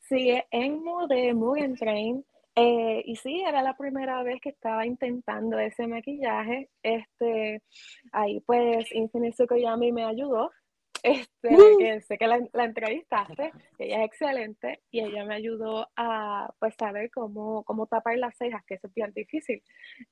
Sí, 0.00 0.30
es 0.30 0.44
Enmo 0.50 1.06
de 1.06 1.34
Mugen 1.34 1.76
Train. 1.76 2.24
Eh, 2.54 3.02
y 3.04 3.14
sí, 3.16 3.40
era 3.46 3.62
la 3.62 3.76
primera 3.76 4.22
vez 4.24 4.40
que 4.40 4.48
estaba 4.48 4.84
intentando 4.84 5.58
ese 5.58 5.86
maquillaje. 5.86 6.70
Este, 6.82 7.62
ahí 8.10 8.40
pues 8.40 8.90
Infinite 8.92 9.34
Tsukuyomi 9.34 9.92
me 9.92 10.04
ayudó. 10.04 10.50
Este, 11.02 11.48
¡Woo! 11.48 11.78
que 11.78 12.00
sé 12.00 12.18
que 12.18 12.26
la, 12.26 12.40
la 12.52 12.64
entrevistaste, 12.64 13.52
ella 13.78 13.98
es 14.00 14.06
excelente, 14.06 14.82
y 14.90 15.00
ella 15.00 15.24
me 15.24 15.36
ayudó 15.36 15.88
a 15.96 16.52
pues 16.58 16.74
saber 16.76 17.10
cómo, 17.10 17.62
cómo 17.64 17.86
tapar 17.86 18.18
las 18.18 18.36
cejas, 18.36 18.64
que 18.66 18.74
eso 18.74 18.88
es 18.88 18.94
bien 18.94 19.12
difícil. 19.12 19.62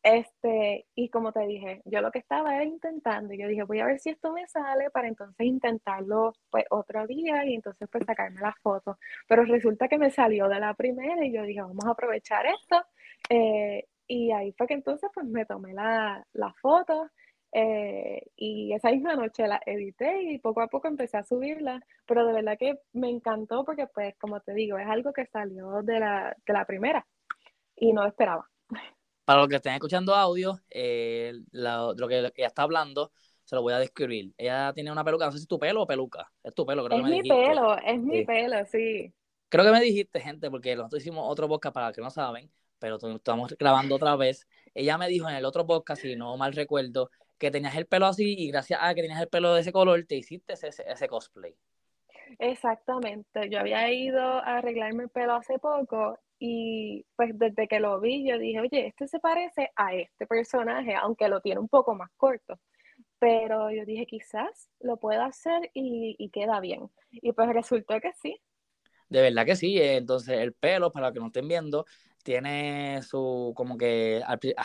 Este, 0.03 0.87
y 0.95 1.09
como 1.11 1.33
te 1.33 1.47
dije, 1.47 1.83
yo 1.85 2.01
lo 2.01 2.11
que 2.11 2.21
estaba 2.21 2.55
era 2.55 2.65
intentando, 2.65 3.35
y 3.35 3.39
yo 3.39 3.49
dije, 3.49 3.65
voy 3.65 3.81
a 3.81 3.87
ver 3.87 3.99
si 3.99 4.11
esto 4.11 4.33
me 4.33 4.47
sale 4.47 4.91
para 4.91 5.09
entonces 5.09 5.47
intentarlo 5.47 6.33
pues 6.51 6.65
otro 6.71 7.07
día 7.07 7.45
y 7.45 7.55
entonces 7.55 7.89
pues 7.91 8.05
sacarme 8.05 8.41
las 8.41 8.59
fotos. 8.63 8.97
Pero 9.29 9.45
resulta 9.45 9.89
que 9.89 9.99
me 9.99 10.11
salió 10.11 10.49
de 10.49 10.61
la 10.61 10.75
primera 10.75 11.25
y 11.25 11.33
yo 11.33 11.43
dije, 11.43 11.61
vamos 11.61 11.85
a 11.87 11.91
aprovechar 11.91 12.47
esto. 12.47 12.85
Eh, 13.31 13.87
y 14.09 14.31
ahí 14.33 14.53
fue 14.53 14.67
que 14.67 14.75
entonces 14.75 15.11
pues 15.13 15.27
me 15.27 15.47
tomé 15.47 15.73
la, 15.73 16.25
la 16.33 16.53
foto 16.55 17.11
eh, 17.59 18.23
y 18.37 18.73
esa 18.75 18.91
misma 18.91 19.17
noche 19.17 19.47
la 19.49 19.61
edité 19.65 20.23
y 20.23 20.39
poco 20.39 20.61
a 20.61 20.69
poco 20.69 20.89
empecé 20.89 21.17
a 21.17 21.25
subirla, 21.25 21.81
pero 22.07 22.27
de 22.27 22.35
verdad 22.35 22.59
que 22.59 22.79
me 22.93 23.09
encantó 23.09 23.65
porque 23.65 23.87
pues 23.87 24.15
como 24.19 24.41
te 24.41 24.53
digo, 24.53 24.77
es 24.79 24.87
algo 24.87 25.13
que 25.15 25.25
salió 25.27 25.83
de 25.83 26.01
la, 26.01 26.37
de 26.47 26.53
la 26.53 26.67
primera 26.67 27.07
y 27.75 27.93
no 27.95 28.03
lo 28.03 28.09
esperaba. 28.09 28.49
Para 29.25 29.41
los 29.41 29.49
que 29.49 29.57
estén 29.57 29.73
escuchando 29.73 30.15
audio, 30.15 30.61
eh, 30.71 31.33
la- 31.51 31.93
lo 31.97 32.07
que 32.09 32.19
ella 32.19 32.33
está 32.47 32.63
hablando, 32.63 33.11
se 33.45 33.57
lo 33.57 33.63
voy 33.63 33.73
a 33.73 33.79
describir. 33.79 34.35
Ella 34.37 34.73
tiene 34.75 34.93
una 34.93 35.03
peluca, 35.05 35.25
no 35.27 35.33
sé 35.33 35.39
si 35.39 35.45
es 35.45 35.49
tu 35.49 35.59
pelo 35.59 35.83
o 35.83 35.87
peluca. 35.87 36.31
Es 36.43 36.55
tu 36.55 36.67
pelo, 36.67 36.85
creo 36.85 36.99
Es 36.99 37.05
que 37.05 37.11
me 37.11 37.17
mi 37.17 37.23
dijiste. 37.23 37.47
pelo, 37.49 37.77
es 37.79 38.01
mi 38.03 38.19
Sí. 38.19 38.25
pelo, 38.25 38.67
sí. 38.67 39.15
Creo 39.49 39.65
que 39.65 39.71
me 39.73 39.81
dijiste, 39.81 40.21
gente, 40.21 40.51
porque 40.51 40.77
nosotros 40.77 41.01
hicimos 41.03 41.25
otro 41.29 41.49
podcast 41.49 41.73
para 41.75 41.87
los 41.89 41.97
que 41.97 42.03
no 42.03 42.11
saben, 42.11 42.51
pero 42.79 42.97
estamos 42.97 43.57
grabando 43.59 43.95
otra 43.95 44.15
vez. 44.17 44.47
Ella 44.75 44.99
me 44.99 45.09
dijo 45.09 45.29
en 45.29 45.37
el 45.37 45.45
otro 45.45 45.67
podcast, 45.67 46.03
si 46.03 46.17
no 46.17 46.37
mal 46.37 46.53
recuerdo, 46.53 47.11
que 47.39 47.51
tenías 47.51 47.77
el 47.77 47.87
pelo 47.87 48.07
así 48.07 48.35
y 48.39 48.49
gracias 48.51 48.81
a 48.83 48.95
que 48.95 49.03
tenías 49.03 49.21
el 49.21 49.29
pelo 49.29 49.55
de 49.55 49.61
ese 49.63 49.73
color, 49.73 50.05
te 50.07 50.17
hiciste 50.17 50.55
ese, 50.55 50.71
ese 50.87 51.09
cosplay. 51.09 51.57
Exactamente, 52.39 53.49
yo 53.51 53.61
había 53.61 53.91
ido 53.93 54.21
a 54.21 54.59
arreglarme 54.59 55.05
el 55.05 55.11
pelo 55.11 55.35
hace 55.35 55.59
poco 55.59 56.19
y 56.39 57.07
pues 57.17 57.39
desde 57.39 57.69
que 57.69 57.81
lo 57.81 58.01
vi 58.01 58.29
yo 58.29 58.39
dije, 58.39 58.61
oye, 58.61 58.87
este 58.89 59.07
se 59.09 59.21
parece 59.21 59.71
a 59.77 59.95
este 59.95 60.27
personaje, 60.27 60.95
aunque 60.95 61.29
lo 61.29 61.41
tiene 61.41 61.61
un 61.61 61.69
poco 61.69 61.95
más 61.95 62.11
corto. 62.17 62.59
Pero 63.21 63.71
yo 63.73 63.85
dije, 63.87 64.07
quizás 64.07 64.71
lo 64.81 64.99
puedo 64.99 65.23
hacer 65.23 65.71
y, 65.75 66.17
y 66.19 66.31
queda 66.31 66.61
bien. 66.61 66.91
Y 67.13 67.33
pues 67.33 67.49
resultó 67.51 68.01
que 68.01 68.13
sí. 68.15 68.41
De 69.09 69.23
verdad 69.23 69.47
que 69.47 69.57
sí. 69.57 69.79
eh, 69.79 69.97
Entonces, 69.97 70.39
el 70.39 70.53
pelo, 70.55 70.93
para 70.93 71.09
los 71.09 71.15
que 71.15 71.21
no 71.21 71.27
estén 71.27 71.49
viendo, 71.49 71.87
tiene 72.27 73.03
su 73.05 73.53
como 73.55 73.79
que 73.79 74.21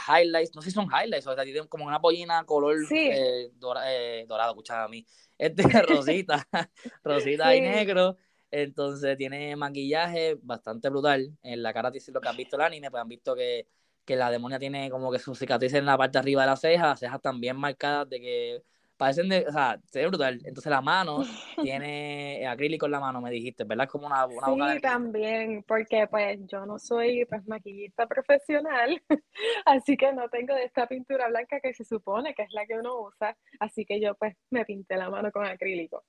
highlights, 0.10 0.56
no 0.56 0.63
sé 0.63 0.72
si 0.72 0.74
son 0.74 0.88
highlights, 0.88 1.27
o 1.27 1.36
sea, 1.36 1.44
tiene 1.44 1.68
como 1.68 1.86
una 1.86 2.01
pollina 2.01 2.44
color 2.44 2.75
eh, 2.91 3.51
eh, 3.86 4.25
dorado, 4.25 4.50
escucha 4.50 4.84
a 4.84 4.88
mí, 4.88 5.06
este 5.38 5.62
rosita, 5.84 6.48
rosita 7.03 7.56
y 7.56 7.62
negro, 7.62 8.18
entonces 8.50 9.15
tiene 9.15 9.56
maquillaje 9.56 10.39
bastante 10.41 10.89
brutal, 10.89 11.38
en 11.44 11.62
la 11.62 11.72
cara, 11.72 11.91
si 11.91 12.12
lo 12.12 12.20
que 12.20 12.30
han 12.30 12.36
visto 12.36 12.56
el 12.56 12.63
anime, 12.63 12.89
pues 12.89 13.00
han 13.00 13.08
visto 13.08 13.36
que, 13.36 13.68
que 14.06 14.15
la 14.15 14.32
demonia 14.32 14.58
tiene 14.58 14.89
como 14.89 15.12
que 15.12 15.20
su 15.20 15.36
cicatriz 15.36 15.75
en 15.75 15.86
la 15.86 16.00
parte 16.00 16.13
de 16.13 16.20
arriba 16.20 16.41
de 16.41 16.48
la 16.48 16.58
ceja, 16.58 16.88
las 16.88 17.00
cejas 17.00 17.22
también 17.22 17.58
marcadas 17.58 18.10
de 18.10 18.20
que 18.20 18.63
parecen 19.01 19.29
de, 19.29 19.48
o 19.48 19.51
sea, 19.51 19.79
se 19.88 19.98
ve 19.98 20.08
brutal. 20.10 20.39
Entonces 20.46 20.70
la 20.70 20.79
mano 20.79 21.24
tiene 21.63 22.46
acrílico 22.48 22.86
en 22.86 22.91
la 22.91 23.00
mano, 23.00 23.20
me 23.20 23.31
dijiste, 23.31 23.63
¿verdad? 23.63 23.86
Es 23.86 23.91
como 23.91 24.05
una, 24.05 24.27
una 24.27 24.75
Sí, 24.75 24.79
también, 24.79 25.63
porque 25.67 26.05
pues 26.08 26.39
yo 26.46 26.67
no 26.67 26.77
soy 26.77 27.25
pues 27.25 27.48
maquillista 27.48 28.05
profesional, 28.05 29.01
así 29.65 29.98
que 29.98 30.13
no 30.13 30.29
tengo 30.29 30.53
de 30.53 30.65
esta 30.65 30.86
pintura 30.86 31.29
blanca 31.29 31.60
que 31.60 31.74
se 31.74 31.84
supone 31.84 32.36
que 32.36 32.43
es 32.43 32.53
la 32.53 32.67
que 32.67 32.75
uno 32.75 33.01
usa, 33.01 33.36
así 33.60 33.86
que 33.86 34.00
yo 34.00 34.13
pues 34.13 34.36
me 34.51 34.65
pinté 34.65 34.98
la 34.98 35.10
mano 35.10 35.31
con 35.31 35.48
acrílico. 35.48 36.03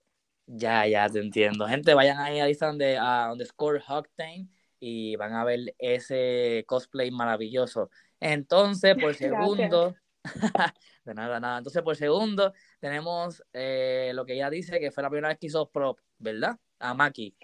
Ya, 0.45 0.87
ya 0.87 1.09
te 1.09 1.21
entiendo. 1.21 1.67
Gente, 1.67 1.95
vayan 1.95 2.19
ahí 2.19 2.41
a 2.41 2.49
Instagram 2.51 2.77
de 2.77 2.99
a 2.99 3.33
underscore 3.33 3.81
Hoctane 3.89 4.49
y 4.79 5.17
van 5.17 5.33
a 5.33 5.45
ver 5.45 5.75
ese 5.79 6.65
cosplay 6.67 7.11
maravilloso. 7.11 7.89
Entonces, 8.21 8.97
por 9.01 9.15
segundo, 9.15 9.95
de 11.05 11.14
nada, 11.14 11.41
nada. 11.41 11.59
Entonces, 11.59 11.83
por 11.83 11.97
segundo, 11.97 12.52
tenemos 12.81 13.43
eh, 13.52 14.12
lo 14.14 14.25
que 14.25 14.35
ella 14.35 14.50
dice 14.50 14.79
que 14.79 14.91
fue 14.91 15.02
la 15.02 15.11
primera 15.11 15.29
vez 15.29 15.38
que 15.38 15.47
hizo 15.47 15.71
prop, 15.71 15.99
¿verdad? 16.19 16.59
A 16.79 16.95
Maki. 16.95 17.37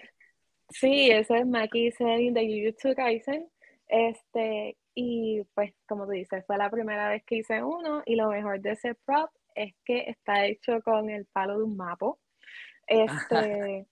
Sí, 0.69 1.09
eso 1.09 1.35
es 1.35 1.45
Maki 1.45 1.91
Zen 1.91 2.33
de 2.33 2.45
Jujutsu 2.45 2.95
Kaisen. 2.95 3.49
Este, 3.87 4.77
y 4.93 5.41
pues, 5.53 5.73
como 5.87 6.05
tú 6.05 6.11
dices, 6.11 6.45
fue 6.45 6.57
la 6.57 6.69
primera 6.69 7.09
vez 7.09 7.23
que 7.25 7.37
hice 7.37 7.63
uno. 7.63 8.03
Y 8.05 8.15
lo 8.15 8.29
mejor 8.29 8.61
de 8.61 8.71
ese 8.71 8.95
prop 8.95 9.31
es 9.55 9.73
que 9.83 10.09
está 10.09 10.45
hecho 10.45 10.81
con 10.83 11.09
el 11.09 11.25
palo 11.25 11.57
de 11.57 11.63
un 11.63 11.75
mapo. 11.75 12.19
Este, 12.91 13.85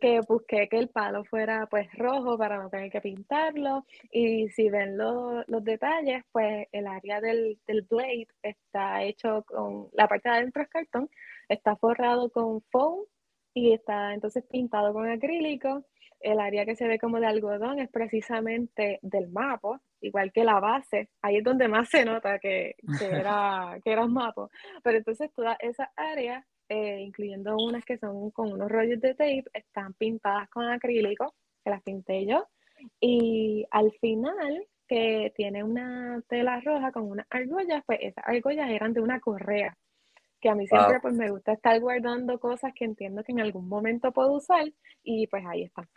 que 0.00 0.20
busqué 0.26 0.68
que 0.68 0.78
el 0.78 0.88
palo 0.88 1.24
fuera 1.24 1.66
pues 1.66 1.88
rojo 1.94 2.38
para 2.38 2.58
no 2.62 2.70
tener 2.70 2.90
que 2.90 3.00
pintarlo. 3.00 3.84
Y 4.10 4.48
si 4.50 4.70
ven 4.70 4.96
los 4.96 5.64
detalles 5.64 6.22
pues 6.32 6.66
el 6.72 6.86
área 6.86 7.20
del, 7.20 7.58
del, 7.66 7.82
blade 7.82 8.28
está 8.42 9.02
hecho 9.02 9.44
con 9.44 9.88
la 9.92 10.08
parte 10.08 10.28
de 10.28 10.36
adentro 10.36 10.62
es 10.62 10.68
cartón 10.68 11.10
está 11.48 11.76
forrado 11.76 12.30
con 12.30 12.62
foam 12.70 13.00
y 13.54 13.72
está 13.72 14.14
entonces 14.14 14.44
pintado 14.50 14.92
con 14.92 15.08
acrílico. 15.10 15.84
El 16.20 16.38
área 16.38 16.66
que 16.66 16.76
se 16.76 16.86
ve 16.86 16.98
como 16.98 17.18
de 17.18 17.26
algodón 17.26 17.78
es 17.78 17.88
precisamente 17.90 18.98
del 19.02 19.28
mapa 19.30 19.80
igual 20.00 20.32
que 20.32 20.44
la 20.44 20.60
base. 20.60 21.08
Ahí 21.22 21.36
es 21.36 21.44
donde 21.44 21.68
más 21.68 21.88
se 21.88 22.04
nota 22.04 22.38
que, 22.38 22.74
que 22.98 23.06
era 23.06 23.78
que 23.84 23.92
era 23.92 24.04
un 24.04 24.16
pero 24.82 24.98
entonces 24.98 25.32
toda 25.34 25.56
esa 25.60 25.90
área 25.96 26.46
eh, 26.70 27.00
incluyendo 27.00 27.56
unas 27.56 27.84
que 27.84 27.98
son 27.98 28.30
con 28.30 28.52
unos 28.52 28.70
rollos 28.70 29.00
de 29.00 29.14
tape, 29.14 29.44
están 29.52 29.92
pintadas 29.94 30.48
con 30.50 30.70
acrílico, 30.70 31.34
que 31.64 31.70
las 31.70 31.82
pinté 31.82 32.24
yo. 32.24 32.48
Y 33.00 33.66
al 33.72 33.90
final, 34.00 34.64
que 34.86 35.32
tiene 35.36 35.64
una 35.64 36.22
tela 36.28 36.60
roja 36.60 36.92
con 36.92 37.10
unas 37.10 37.26
argollas, 37.28 37.82
pues 37.84 37.98
esas 38.02 38.24
argollas 38.24 38.70
eran 38.70 38.92
de 38.92 39.00
una 39.00 39.18
correa. 39.18 39.76
Que 40.40 40.48
a 40.48 40.54
mí 40.54 40.68
siempre 40.68 41.00
pues, 41.00 41.12
me 41.12 41.30
gusta 41.30 41.54
estar 41.54 41.78
guardando 41.80 42.38
cosas 42.38 42.72
que 42.72 42.84
entiendo 42.84 43.24
que 43.24 43.32
en 43.32 43.40
algún 43.40 43.68
momento 43.68 44.12
puedo 44.12 44.32
usar, 44.32 44.64
y 45.02 45.26
pues 45.26 45.44
ahí 45.46 45.64
están. 45.64 45.88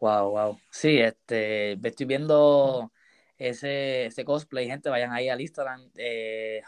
Wow, 0.00 0.30
wow. 0.30 0.58
Sí, 0.70 0.98
este, 0.98 1.72
estoy 1.72 2.06
viendo 2.06 2.90
ese, 3.36 4.06
ese 4.06 4.24
cosplay, 4.24 4.66
gente, 4.66 4.88
vayan 4.88 5.12
ahí 5.12 5.28
al 5.28 5.42
Instagram, 5.42 5.90
eh, 5.96 6.62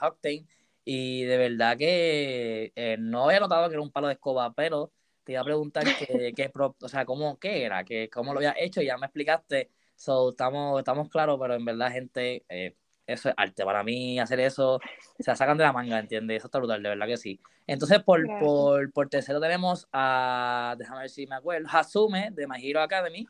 y 0.85 1.25
de 1.25 1.37
verdad 1.37 1.77
que 1.77 2.73
eh, 2.75 2.97
no 2.99 3.25
había 3.25 3.41
notado 3.41 3.69
que 3.69 3.75
era 3.75 3.83
un 3.83 3.93
palo 3.93 4.09
de 4.09 4.15
escoba, 4.15 4.53
pero 4.55 4.93
te 5.25 5.33
iba 5.33 5.41
a 5.41 5.45
preguntar 5.45 5.85
qué, 5.99 6.33
qué 6.35 6.51
o 6.55 6.89
sea, 6.89 7.05
cómo, 7.05 7.39
qué 7.39 7.65
era, 7.65 7.85
que, 7.85 8.09
cómo 8.11 8.33
lo 8.33 8.39
había 8.39 8.55
hecho, 8.59 8.81
y 8.83 8.87
ya 8.87 8.99
me 8.99 9.07
explicaste. 9.07 9.71
So, 9.95 10.31
estamos, 10.31 10.79
estamos 10.79 11.09
claros, 11.11 11.39
pero 11.41 11.55
en 11.55 11.65
verdad, 11.65 11.93
gente, 11.93 12.45
eh, 12.49 12.75
eso 13.07 13.29
es 13.29 13.35
arte. 13.37 13.65
Para 13.65 13.85
mí, 13.85 14.19
hacer 14.19 14.41
eso, 14.41 14.81
se 15.19 15.37
sacan 15.37 15.59
de 15.59 15.65
la 15.65 15.73
manga, 15.73 15.99
¿entiendes? 15.99 16.39
Eso 16.39 16.47
está 16.47 16.59
brutal, 16.59 16.83
de 16.83 16.89
verdad 16.89 17.07
que 17.07 17.17
sí. 17.19 17.41
Entonces, 17.67 18.02
por, 18.02 18.26
por, 18.41 18.93
por, 18.93 19.09
tercero 19.09 19.41
tenemos 19.41 19.87
a, 19.93 20.75
déjame 20.78 21.00
ver 21.00 21.11
si 21.11 21.26
me 21.26 21.37
acuerdo, 21.37 21.69
Hasume 21.71 22.31
de 22.33 22.47
My 22.47 22.67
Hero 22.67 22.81
Academy. 22.81 23.26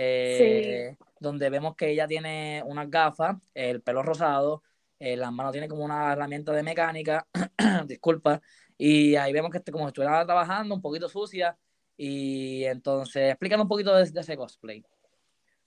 Eh, 0.00 0.96
donde 1.18 1.50
vemos 1.50 1.74
que 1.74 1.90
ella 1.90 2.06
tiene 2.06 2.62
unas 2.64 2.88
gafas, 2.88 3.36
el 3.52 3.82
pelo 3.82 4.04
rosado, 4.04 4.62
eh, 4.98 5.16
las 5.16 5.32
manos 5.32 5.52
tiene 5.52 5.68
como 5.68 5.84
una 5.84 6.12
herramienta 6.12 6.52
de 6.52 6.62
mecánica, 6.62 7.26
disculpa, 7.86 8.40
y 8.76 9.16
ahí 9.16 9.32
vemos 9.32 9.50
que 9.50 9.58
este, 9.58 9.72
como 9.72 9.88
estuviera 9.88 10.24
trabajando, 10.24 10.74
un 10.74 10.82
poquito 10.82 11.08
sucia, 11.08 11.56
y 11.96 12.64
entonces 12.64 13.30
explícame 13.30 13.62
un 13.62 13.68
poquito 13.68 13.94
de, 13.94 14.02
ese 14.02 14.36
cosplay. 14.36 14.84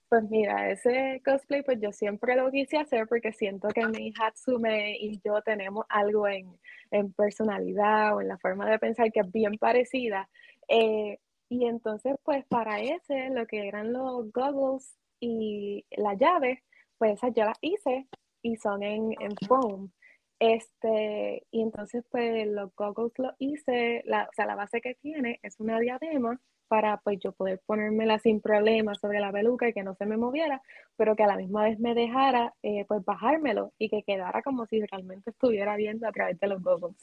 Pues 0.08 0.24
mira, 0.28 0.70
ese 0.70 1.22
cosplay 1.24 1.62
pues 1.62 1.78
yo 1.80 1.92
siempre 1.92 2.36
lo 2.36 2.50
quise 2.50 2.76
hacer 2.76 3.06
porque 3.06 3.32
siento 3.32 3.68
que 3.68 3.86
mi 3.86 4.12
Hatsume 4.18 4.96
y 4.98 5.20
yo 5.24 5.40
tenemos 5.42 5.86
algo 5.88 6.28
en, 6.28 6.58
en 6.90 7.12
personalidad 7.12 8.16
o 8.16 8.20
en 8.20 8.28
la 8.28 8.38
forma 8.38 8.68
de 8.68 8.78
pensar 8.78 9.10
que 9.10 9.20
es 9.20 9.32
bien 9.32 9.56
parecida. 9.58 10.28
Eh, 10.68 11.18
y 11.48 11.66
entonces 11.66 12.16
pues 12.24 12.44
para 12.46 12.80
ese, 12.80 13.30
lo 13.30 13.46
que 13.46 13.68
eran 13.68 13.92
los 13.92 14.30
goggles 14.32 14.98
y 15.20 15.86
la 15.90 16.14
llave, 16.14 16.62
pues 16.98 17.14
esas 17.14 17.32
yo 17.34 17.44
las 17.44 17.58
hice 17.62 18.06
y 18.42 18.56
son 18.56 18.82
en, 18.82 19.14
en 19.20 19.36
foam. 19.46 19.90
Este, 20.38 21.46
y 21.52 21.62
entonces, 21.62 22.04
pues 22.10 22.48
los 22.48 22.74
goggles 22.74 23.12
lo 23.18 23.32
hice, 23.38 24.02
la, 24.06 24.24
o 24.24 24.32
sea, 24.34 24.46
la 24.46 24.56
base 24.56 24.80
que 24.80 24.96
tiene 24.96 25.38
es 25.42 25.60
una 25.60 25.78
diadema 25.78 26.40
para 26.72 26.96
pues 26.96 27.18
yo 27.20 27.32
poder 27.32 27.60
ponérmela 27.66 28.18
sin 28.18 28.40
problema 28.40 28.94
sobre 28.94 29.20
la 29.20 29.30
peluca 29.30 29.68
y 29.68 29.74
que 29.74 29.82
no 29.82 29.94
se 29.94 30.06
me 30.06 30.16
moviera, 30.16 30.62
pero 30.96 31.14
que 31.14 31.22
a 31.22 31.26
la 31.26 31.36
misma 31.36 31.64
vez 31.64 31.78
me 31.78 31.94
dejara 31.94 32.54
eh, 32.62 32.86
pues 32.88 33.04
bajármelo 33.04 33.74
y 33.78 33.90
que 33.90 34.02
quedara 34.02 34.42
como 34.42 34.64
si 34.64 34.80
realmente 34.80 35.30
estuviera 35.30 35.76
viendo 35.76 36.08
a 36.08 36.12
través 36.12 36.40
de 36.40 36.46
los 36.46 36.62
goggles. 36.62 36.96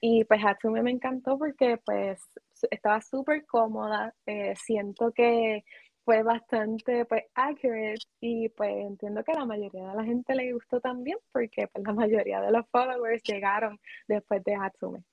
Y 0.00 0.24
pues 0.24 0.44
Hatsume 0.44 0.82
me 0.82 0.90
encantó 0.90 1.38
porque 1.38 1.78
pues 1.84 2.20
estaba 2.68 3.00
súper 3.00 3.46
cómoda, 3.46 4.12
eh, 4.26 4.54
siento 4.56 5.12
que 5.12 5.64
fue 6.04 6.22
bastante 6.22 7.04
pues 7.04 7.24
accurate 7.34 8.00
y 8.20 8.48
pues 8.50 8.70
entiendo 8.70 9.22
que 9.24 9.32
a 9.32 9.38
la 9.40 9.44
mayoría 9.44 9.88
de 9.88 9.96
la 9.96 10.04
gente 10.04 10.34
le 10.34 10.52
gustó 10.52 10.80
también 10.80 11.18
porque 11.32 11.68
pues 11.68 11.84
la 11.86 11.92
mayoría 11.92 12.40
de 12.40 12.50
los 12.50 12.66
followers 12.70 13.22
llegaron 13.22 13.78
después 14.08 14.42
de 14.44 14.54
Hatsume. 14.54 15.04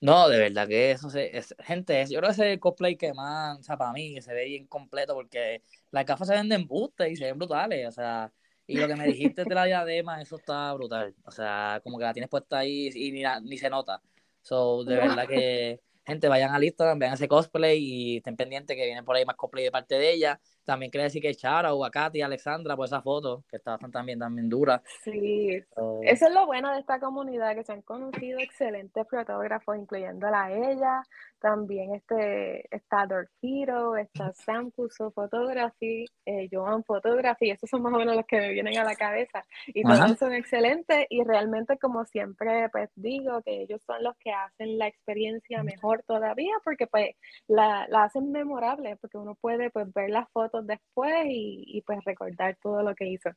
No, 0.00 0.28
de 0.28 0.38
verdad 0.38 0.66
que 0.66 0.90
eso 0.90 1.08
se, 1.10 1.36
es, 1.36 1.54
gente, 1.60 2.04
yo 2.10 2.18
creo 2.18 2.30
que 2.30 2.42
ese 2.42 2.58
cosplay 2.58 2.96
que 2.96 3.14
más, 3.14 3.60
o 3.60 3.62
sea, 3.62 3.76
para 3.76 3.92
mí, 3.92 4.14
que 4.14 4.20
se 4.20 4.34
ve 4.34 4.46
bien 4.46 4.66
completo 4.66 5.14
porque 5.14 5.62
las 5.92 6.04
gafas 6.04 6.26
se 6.26 6.34
venden 6.34 6.66
buste 6.66 7.08
y 7.08 7.14
se 7.16 7.26
ven 7.26 7.38
brutales, 7.38 7.86
o 7.86 7.92
sea, 7.92 8.32
y 8.66 8.78
lo 8.78 8.88
que 8.88 8.96
me 8.96 9.06
dijiste 9.06 9.44
de 9.44 9.54
la 9.54 9.64
diadema, 9.64 10.20
eso 10.20 10.36
está 10.36 10.72
brutal, 10.74 11.14
o 11.24 11.30
sea, 11.30 11.80
como 11.84 11.98
que 11.98 12.04
la 12.04 12.12
tienes 12.12 12.28
puesta 12.28 12.58
ahí 12.58 12.90
y 12.92 13.12
ni, 13.12 13.22
ni 13.44 13.58
se 13.58 13.70
nota, 13.70 14.02
so, 14.40 14.82
de 14.82 14.96
verdad 14.96 15.28
que 15.28 15.80
gente, 16.04 16.28
vayan 16.28 16.54
al 16.54 16.64
Instagram, 16.64 16.98
vean 16.98 17.14
ese 17.14 17.28
cosplay 17.28 17.78
y 17.80 18.16
estén 18.18 18.36
pendientes 18.36 18.76
que 18.76 18.84
viene 18.86 19.02
por 19.02 19.16
ahí 19.16 19.24
más 19.24 19.36
cosplay 19.36 19.64
de 19.64 19.70
parte 19.70 19.96
de 19.96 20.12
ella. 20.12 20.40
También 20.64 20.90
quería 20.90 21.04
decir 21.04 21.22
que 21.22 21.34
Chara 21.34 21.74
o 21.74 21.90
Katy 21.90 22.22
Alexandra 22.22 22.76
por 22.76 22.86
esa 22.86 23.02
foto, 23.02 23.44
que 23.48 23.56
está 23.56 23.76
también, 23.78 24.18
también 24.18 24.48
dura. 24.48 24.82
Sí, 25.02 25.62
eso 26.02 26.26
es 26.26 26.34
lo 26.34 26.46
bueno 26.46 26.72
de 26.72 26.80
esta 26.80 27.00
comunidad, 27.00 27.54
que 27.54 27.64
se 27.64 27.72
han 27.72 27.82
conocido 27.82 28.38
excelentes 28.38 29.06
fotógrafos, 29.08 29.76
incluyéndola 29.76 30.44
a 30.44 30.52
ella, 30.52 31.02
también 31.40 31.94
este, 31.94 32.64
está 32.74 33.04
Dorfiro, 33.06 33.96
está 33.96 34.32
Sam 34.32 34.70
Puso 34.70 35.10
Photography, 35.10 36.04
eh, 36.24 36.48
Joan 36.50 36.84
Photography, 36.84 37.50
esos 37.50 37.68
son 37.68 37.82
más 37.82 37.92
o 37.92 37.98
menos 37.98 38.14
los 38.14 38.26
que 38.26 38.38
me 38.38 38.52
vienen 38.52 38.78
a 38.78 38.84
la 38.84 38.94
cabeza. 38.94 39.44
Y 39.66 39.82
todos 39.82 40.18
son 40.18 40.32
excelentes 40.32 41.06
y 41.10 41.24
realmente 41.24 41.78
como 41.78 42.04
siempre 42.04 42.68
pues 42.70 42.90
digo 42.94 43.42
que 43.42 43.62
ellos 43.62 43.82
son 43.84 44.02
los 44.04 44.16
que 44.18 44.30
hacen 44.30 44.78
la 44.78 44.86
experiencia 44.86 45.62
mejor 45.64 46.04
todavía 46.06 46.54
porque 46.64 46.86
pues 46.86 47.16
la, 47.48 47.86
la 47.88 48.04
hacen 48.04 48.30
memorable 48.30 48.96
porque 48.96 49.18
uno 49.18 49.34
puede 49.34 49.70
pues 49.70 49.92
ver 49.92 50.10
las 50.10 50.30
fotos 50.30 50.51
después 50.60 51.24
y, 51.26 51.64
y 51.66 51.82
pues 51.82 51.98
recordar 52.04 52.58
todo 52.62 52.82
lo 52.82 52.94
que 52.94 53.06
hizo. 53.06 53.30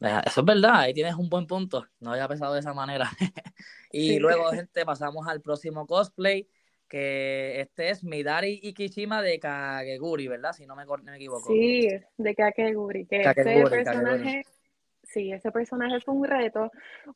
Eso 0.00 0.40
es 0.40 0.44
verdad, 0.44 0.80
ahí 0.80 0.94
tienes 0.94 1.14
un 1.14 1.28
buen 1.28 1.46
punto. 1.46 1.86
No 2.00 2.12
había 2.12 2.28
pensado 2.28 2.54
de 2.54 2.60
esa 2.60 2.74
manera. 2.74 3.08
y 3.92 4.18
luego, 4.18 4.50
gente, 4.50 4.84
pasamos 4.84 5.26
al 5.26 5.40
próximo 5.40 5.86
cosplay 5.86 6.48
que 6.88 7.60
este 7.60 7.90
es 7.90 8.04
Midari 8.04 8.60
Ikishima 8.62 9.22
de 9.22 9.40
Kageguri, 9.40 10.28
¿verdad? 10.28 10.52
Si 10.52 10.66
no 10.66 10.76
me, 10.76 10.84
me 11.02 11.16
equivoco. 11.16 11.48
Sí, 11.48 11.88
de 12.16 12.34
Kageguri, 12.34 13.06
que 13.06 13.22
ese 13.22 13.64
personaje, 13.68 14.42
sí, 15.02 15.32
ese 15.32 15.50
personaje 15.50 16.00
fue 16.00 16.14
un 16.14 16.24
reto 16.24 16.70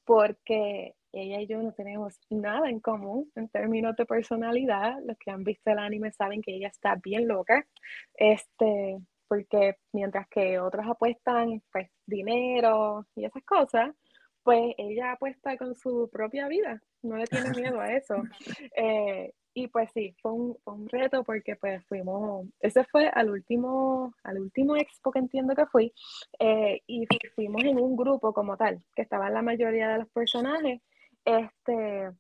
porque 0.05 0.95
ella 1.13 1.41
y 1.41 1.47
yo 1.47 1.63
no 1.63 1.73
tenemos 1.73 2.19
nada 2.31 2.69
en 2.69 2.81
común 2.81 3.31
en 3.35 3.49
términos 3.49 3.97
de 3.97 4.07
personalidad. 4.07 4.99
Los 5.05 5.17
que 5.19 5.31
han 5.31 5.45
visto 5.45 5.71
el 5.71 5.79
anime 5.79 6.13
saben 6.13 6.43
que 6.43 6.55
ella 6.55 6.69
está 6.69 6.97
bien 6.97 7.29
loca. 7.29 7.67
Este, 8.15 8.99
porque 9.29 9.77
mientras 9.93 10.29
que 10.29 10.59
otros 10.59 10.87
apuestan 10.89 11.63
pues 11.73 11.89
dinero 12.07 13.07
y 13.15 13.25
esas 13.25 13.45
cosas, 13.45 13.95
pues 14.43 14.75
ella 14.79 15.13
apuesta 15.13 15.57
con 15.57 15.77
su 15.77 16.09
propia 16.11 16.49
vida, 16.49 16.83
no 17.03 17.17
le 17.17 17.27
tiene 17.27 17.51
miedo 17.51 17.81
a 17.81 17.89
eso. 17.95 18.15
Eh, 18.77 19.33
y 19.53 19.67
pues 19.69 19.91
sí, 19.93 20.15
fue 20.23 20.33
un, 20.33 20.57
un, 20.65 20.89
reto 20.89 21.25
porque 21.25 21.57
pues 21.57 21.85
fuimos, 21.87 22.47
ese 22.61 22.85
fue 22.85 23.09
al 23.09 23.31
último, 23.31 24.15
al 24.23 24.39
último 24.41 24.77
expo 24.77 25.11
que 25.11 25.19
entiendo 25.19 25.55
que 25.55 25.67
fui, 25.67 25.93
eh, 26.39 26.81
y 26.87 27.07
fuimos 27.35 27.65
en 27.65 27.81
un 27.81 27.97
grupo 27.97 28.33
como 28.33 28.57
tal, 28.57 28.83
que 28.95 29.03
estaban 29.03 29.35
la 29.35 29.43
mayoría 29.43 29.89
de 29.89 29.99
los 29.99 30.09
personajes, 30.11 30.81
este, 31.39 32.11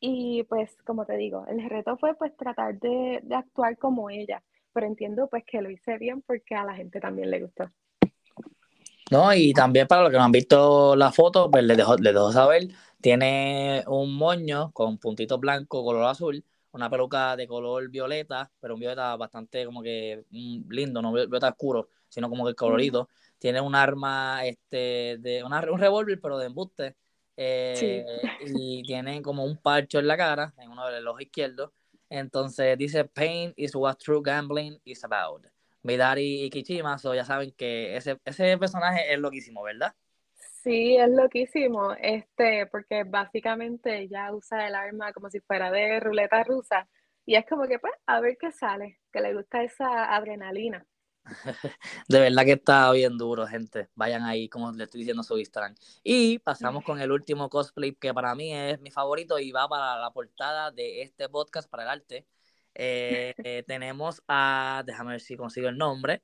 y 0.00 0.42
pues 0.44 0.76
como 0.84 1.06
te 1.06 1.16
digo, 1.16 1.46
el 1.48 1.68
reto 1.68 1.96
fue 1.96 2.14
pues 2.14 2.36
tratar 2.36 2.78
de, 2.78 3.20
de 3.22 3.34
actuar 3.34 3.78
como 3.78 4.10
ella, 4.10 4.42
pero 4.72 4.86
entiendo 4.86 5.28
pues 5.28 5.44
que 5.46 5.62
lo 5.62 5.70
hice 5.70 5.98
bien 5.98 6.22
porque 6.22 6.54
a 6.54 6.64
la 6.64 6.74
gente 6.74 7.00
también 7.00 7.30
le 7.30 7.40
gustó. 7.40 7.70
No, 9.10 9.34
y 9.34 9.52
también 9.52 9.86
para 9.86 10.02
los 10.02 10.10
que 10.10 10.16
no 10.16 10.24
han 10.24 10.32
visto 10.32 10.96
la 10.96 11.12
foto, 11.12 11.50
pues 11.50 11.62
les 11.62 11.76
dejo, 11.76 11.96
les 11.96 12.14
dejo 12.14 12.32
saber 12.32 12.68
tiene 13.04 13.84
un 13.86 14.16
moño 14.16 14.72
con 14.72 14.96
puntitos 14.96 15.38
blancos, 15.38 15.84
color 15.84 16.04
azul, 16.06 16.42
una 16.72 16.88
peluca 16.88 17.36
de 17.36 17.46
color 17.46 17.90
violeta, 17.90 18.50
pero 18.58 18.72
un 18.72 18.80
violeta 18.80 19.14
bastante 19.16 19.66
como 19.66 19.82
que 19.82 20.24
mm, 20.30 20.70
lindo, 20.70 21.02
no 21.02 21.12
violeta 21.12 21.50
oscuro, 21.50 21.90
sino 22.08 22.30
como 22.30 22.46
que 22.46 22.54
colorido. 22.54 23.10
Tiene 23.38 23.60
un 23.60 23.74
arma, 23.74 24.46
este, 24.46 25.18
de 25.18 25.44
una, 25.44 25.70
un 25.70 25.78
revólver, 25.78 26.18
pero 26.18 26.38
de 26.38 26.46
embuste. 26.46 26.96
Eh, 27.36 28.04
y 28.46 28.82
tiene 28.82 29.22
como 29.22 29.44
un 29.44 29.56
parcho 29.56 29.98
en 29.98 30.06
la 30.06 30.16
cara, 30.16 30.54
en 30.58 30.70
uno 30.70 30.88
de 30.88 31.00
los 31.00 31.20
izquierdos. 31.20 31.70
Entonces 32.08 32.76
dice, 32.78 33.04
Pain 33.04 33.52
is 33.56 33.74
what 33.74 33.96
true 33.96 34.22
gambling 34.22 34.78
is 34.84 35.04
about. 35.04 35.46
Midari 35.82 36.44
y 36.44 36.50
Kichima, 36.50 36.98
so 36.98 37.14
ya 37.14 37.24
saben 37.24 37.52
que 37.52 37.96
ese, 37.96 38.18
ese 38.24 38.56
personaje 38.56 39.12
es 39.12 39.18
loquísimo, 39.18 39.62
¿verdad? 39.62 39.94
Sí, 40.62 40.96
es 40.96 41.10
loquísimo, 41.10 41.92
este, 42.00 42.66
porque 42.66 43.04
básicamente 43.04 43.98
ella 43.98 44.32
usa 44.32 44.66
el 44.66 44.74
arma 44.74 45.12
como 45.12 45.28
si 45.28 45.40
fuera 45.40 45.70
de 45.70 46.00
ruleta 46.00 46.42
rusa 46.42 46.88
y 47.26 47.36
es 47.36 47.44
como 47.46 47.66
que 47.66 47.78
pues 47.78 47.92
a 48.06 48.20
ver 48.20 48.38
qué 48.38 48.50
sale, 48.50 48.98
que 49.12 49.20
le 49.20 49.34
gusta 49.34 49.62
esa 49.62 50.14
adrenalina. 50.14 50.86
De 52.08 52.20
verdad 52.20 52.44
que 52.44 52.52
está 52.52 52.90
bien 52.92 53.16
duro, 53.16 53.46
gente. 53.46 53.88
Vayan 53.94 54.22
ahí, 54.22 54.48
como 54.48 54.72
le 54.72 54.84
estoy 54.84 55.00
diciendo 55.00 55.22
su 55.22 55.38
Instagram. 55.38 55.74
Y 56.02 56.38
pasamos 56.38 56.84
con 56.84 57.00
el 57.00 57.10
último 57.10 57.48
cosplay 57.48 57.94
que 57.94 58.12
para 58.12 58.34
mí 58.34 58.54
es 58.54 58.80
mi 58.80 58.90
favorito 58.90 59.38
y 59.38 59.52
va 59.52 59.68
para 59.68 59.98
la 59.98 60.10
portada 60.10 60.70
de 60.70 61.02
este 61.02 61.28
podcast 61.28 61.68
para 61.70 61.84
el 61.84 61.88
arte. 61.88 62.26
Eh, 62.74 63.34
eh, 63.38 63.64
tenemos 63.66 64.22
a, 64.28 64.82
déjame 64.86 65.12
ver 65.12 65.20
si 65.20 65.36
consigo 65.36 65.68
el 65.68 65.78
nombre. 65.78 66.22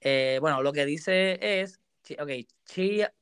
Eh, 0.00 0.38
bueno, 0.40 0.62
lo 0.62 0.72
que 0.72 0.84
dice 0.84 1.38
es 1.40 1.80
ok, 2.14 2.30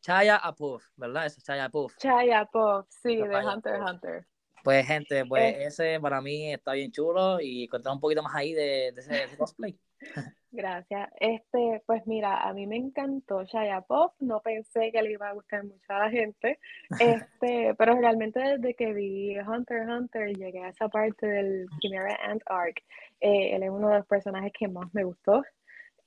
Chaya 0.00 0.37
Apuf, 0.37 0.85
¿verdad? 0.96 1.27
es 1.27 1.42
Chaya 1.42 1.66
Apuf. 1.66 1.96
Chaya 1.96 2.40
Apuf, 2.40 2.87
sí, 2.90 3.16
de 3.16 3.44
Hunter 3.44 3.77
x 3.77 3.90
Hunter. 3.90 4.27
Pues, 4.62 4.87
gente, 4.87 5.27
pues 5.27 5.42
eh. 5.42 5.64
ese 5.66 6.00
para 6.00 6.22
mí 6.22 6.53
está 6.53 6.72
bien 6.72 6.90
chulo 6.90 7.38
y 7.40 7.68
contar 7.68 7.92
un 7.92 8.00
poquito 8.00 8.22
más 8.22 8.35
ahí 8.35 8.55
de, 8.55 8.88
ese, 8.88 9.37
cosplay. 9.37 9.79
Gracias. 10.56 11.10
Este, 11.18 11.82
pues 11.84 12.06
mira, 12.06 12.48
a 12.48 12.52
mí 12.52 12.68
me 12.68 12.76
encantó 12.76 13.42
Shia 13.42 13.80
Pop, 13.80 14.14
no 14.20 14.40
pensé 14.40 14.92
que 14.92 15.02
le 15.02 15.10
iba 15.10 15.28
a 15.28 15.32
gustar 15.32 15.64
mucho 15.64 15.92
a 15.92 15.98
la 15.98 16.10
gente, 16.10 16.60
este, 17.00 17.74
pero 17.76 17.96
realmente 17.96 18.38
desde 18.38 18.74
que 18.74 18.92
vi 18.92 19.36
Hunter 19.36 19.78
x 19.78 19.90
Hunter 19.90 20.36
llegué 20.36 20.60
a 20.62 20.68
esa 20.68 20.88
parte 20.88 21.26
del 21.26 21.66
Chimera 21.80 22.16
Ant 22.24 22.42
Arc, 22.46 22.84
eh, 23.20 23.56
él 23.56 23.64
es 23.64 23.70
uno 23.70 23.88
de 23.88 23.98
los 23.98 24.06
personajes 24.06 24.52
que 24.56 24.68
más 24.68 24.94
me 24.94 25.02
gustó. 25.02 25.42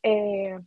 Eh, 0.01 0.57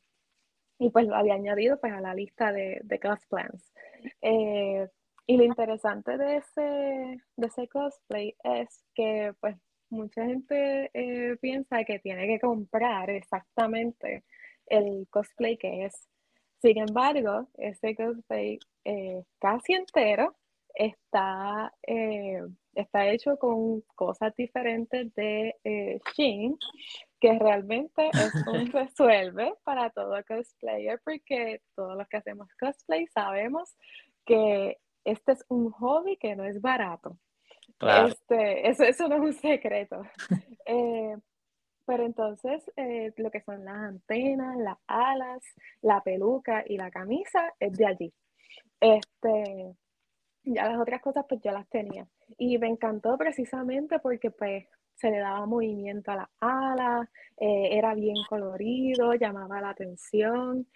y 0.78 0.90
pues 0.90 1.06
lo 1.06 1.16
había 1.16 1.34
añadido 1.34 1.80
pues 1.80 1.94
a 1.94 2.02
la 2.02 2.14
lista 2.14 2.52
de, 2.52 2.82
de 2.84 3.00
cosplays. 3.00 3.72
Eh, 4.20 4.86
y 5.26 5.36
lo 5.38 5.44
interesante 5.44 6.18
de 6.18 6.36
ese, 6.36 7.22
de 7.36 7.46
ese 7.46 7.66
cosplay 7.68 8.36
es 8.44 8.84
que 8.94 9.32
pues 9.40 9.56
mucha 9.90 10.24
gente 10.24 10.90
eh, 10.94 11.36
piensa 11.40 11.84
que 11.84 11.98
tiene 11.98 12.26
que 12.26 12.40
comprar 12.40 13.10
exactamente 13.10 14.24
el 14.66 15.06
cosplay 15.10 15.56
que 15.56 15.86
es. 15.86 16.08
Sin 16.62 16.78
embargo, 16.78 17.48
ese 17.58 17.94
cosplay 17.94 18.58
eh, 18.84 19.22
casi 19.38 19.74
entero 19.74 20.36
está, 20.74 21.72
está 22.74 23.08
hecho 23.08 23.36
con 23.38 23.82
cosas 23.96 24.34
diferentes 24.36 25.12
de 25.14 25.56
Shin 26.14 26.56
que 27.20 27.38
realmente 27.38 28.08
es 28.08 28.34
un 28.46 28.66
resuelve 28.72 29.54
para 29.62 29.90
todo 29.90 30.16
cosplayer, 30.26 31.00
porque 31.04 31.60
todos 31.76 31.96
los 31.96 32.08
que 32.08 32.16
hacemos 32.16 32.48
cosplay 32.58 33.06
sabemos 33.08 33.76
que 34.24 34.78
este 35.04 35.32
es 35.32 35.44
un 35.48 35.70
hobby 35.70 36.16
que 36.16 36.34
no 36.34 36.44
es 36.44 36.60
barato. 36.60 37.18
Este, 37.80 38.68
eso, 38.68 38.84
eso, 38.84 39.08
no 39.08 39.16
es 39.16 39.20
un 39.20 39.32
secreto. 39.32 40.02
Eh, 40.72 41.16
pero 41.84 42.06
entonces, 42.06 42.62
eh, 42.76 43.12
lo 43.16 43.32
que 43.32 43.40
son 43.40 43.64
las 43.64 43.74
antenas, 43.74 44.56
las 44.58 44.76
alas, 44.86 45.42
la 45.82 46.00
peluca 46.00 46.62
y 46.64 46.76
la 46.76 46.92
camisa 46.92 47.52
es 47.58 47.76
de 47.76 47.86
allí. 47.86 48.12
Este, 48.78 49.74
ya 50.44 50.68
las 50.68 50.78
otras 50.78 51.00
cosas 51.00 51.24
pues 51.28 51.40
yo 51.42 51.50
las 51.50 51.68
tenía. 51.68 52.06
Y 52.38 52.58
me 52.58 52.68
encantó 52.68 53.18
precisamente 53.18 53.98
porque 53.98 54.30
pues 54.30 54.66
se 54.94 55.10
le 55.10 55.18
daba 55.18 55.44
movimiento 55.46 56.12
a 56.12 56.16
las 56.16 56.28
alas, 56.40 57.08
eh, 57.38 57.70
era 57.72 57.94
bien 57.94 58.16
colorido, 58.28 59.14
llamaba 59.14 59.60
la 59.60 59.70
atención. 59.70 60.66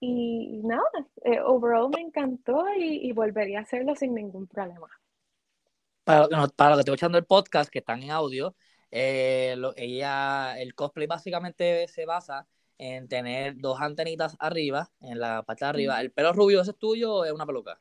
Y, 0.00 0.60
nada, 0.64 0.82
eh, 1.24 1.40
overall 1.40 1.90
me 1.94 2.02
encantó 2.02 2.64
y, 2.76 3.10
volvería 3.12 3.60
a 3.60 3.62
hacerlo 3.62 3.94
sin 3.94 4.14
ningún 4.14 4.46
problema. 4.46 4.88
Para, 6.04 6.28
para 6.28 6.70
los 6.70 6.78
que 6.78 6.80
estoy 6.80 6.94
escuchando 6.94 7.18
el 7.18 7.24
podcast, 7.24 7.70
que 7.70 7.80
están 7.80 8.02
en 8.02 8.10
audio, 8.10 8.54
ella, 8.90 10.58
el 10.60 10.74
cosplay 10.74 11.06
básicamente 11.06 11.88
se 11.88 12.06
basa 12.06 12.46
en 12.78 13.08
tener 13.08 13.56
dos 13.56 13.80
antenitas 13.80 14.36
arriba, 14.38 14.90
en 15.00 15.18
la 15.18 15.42
parte 15.42 15.64
de 15.64 15.70
arriba. 15.70 16.00
¿El 16.00 16.12
pelo 16.12 16.32
rubio 16.32 16.60
ese 16.60 16.70
es 16.72 16.78
tuyo 16.78 17.14
o 17.14 17.24
es 17.24 17.32
una 17.32 17.46
peluca? 17.46 17.80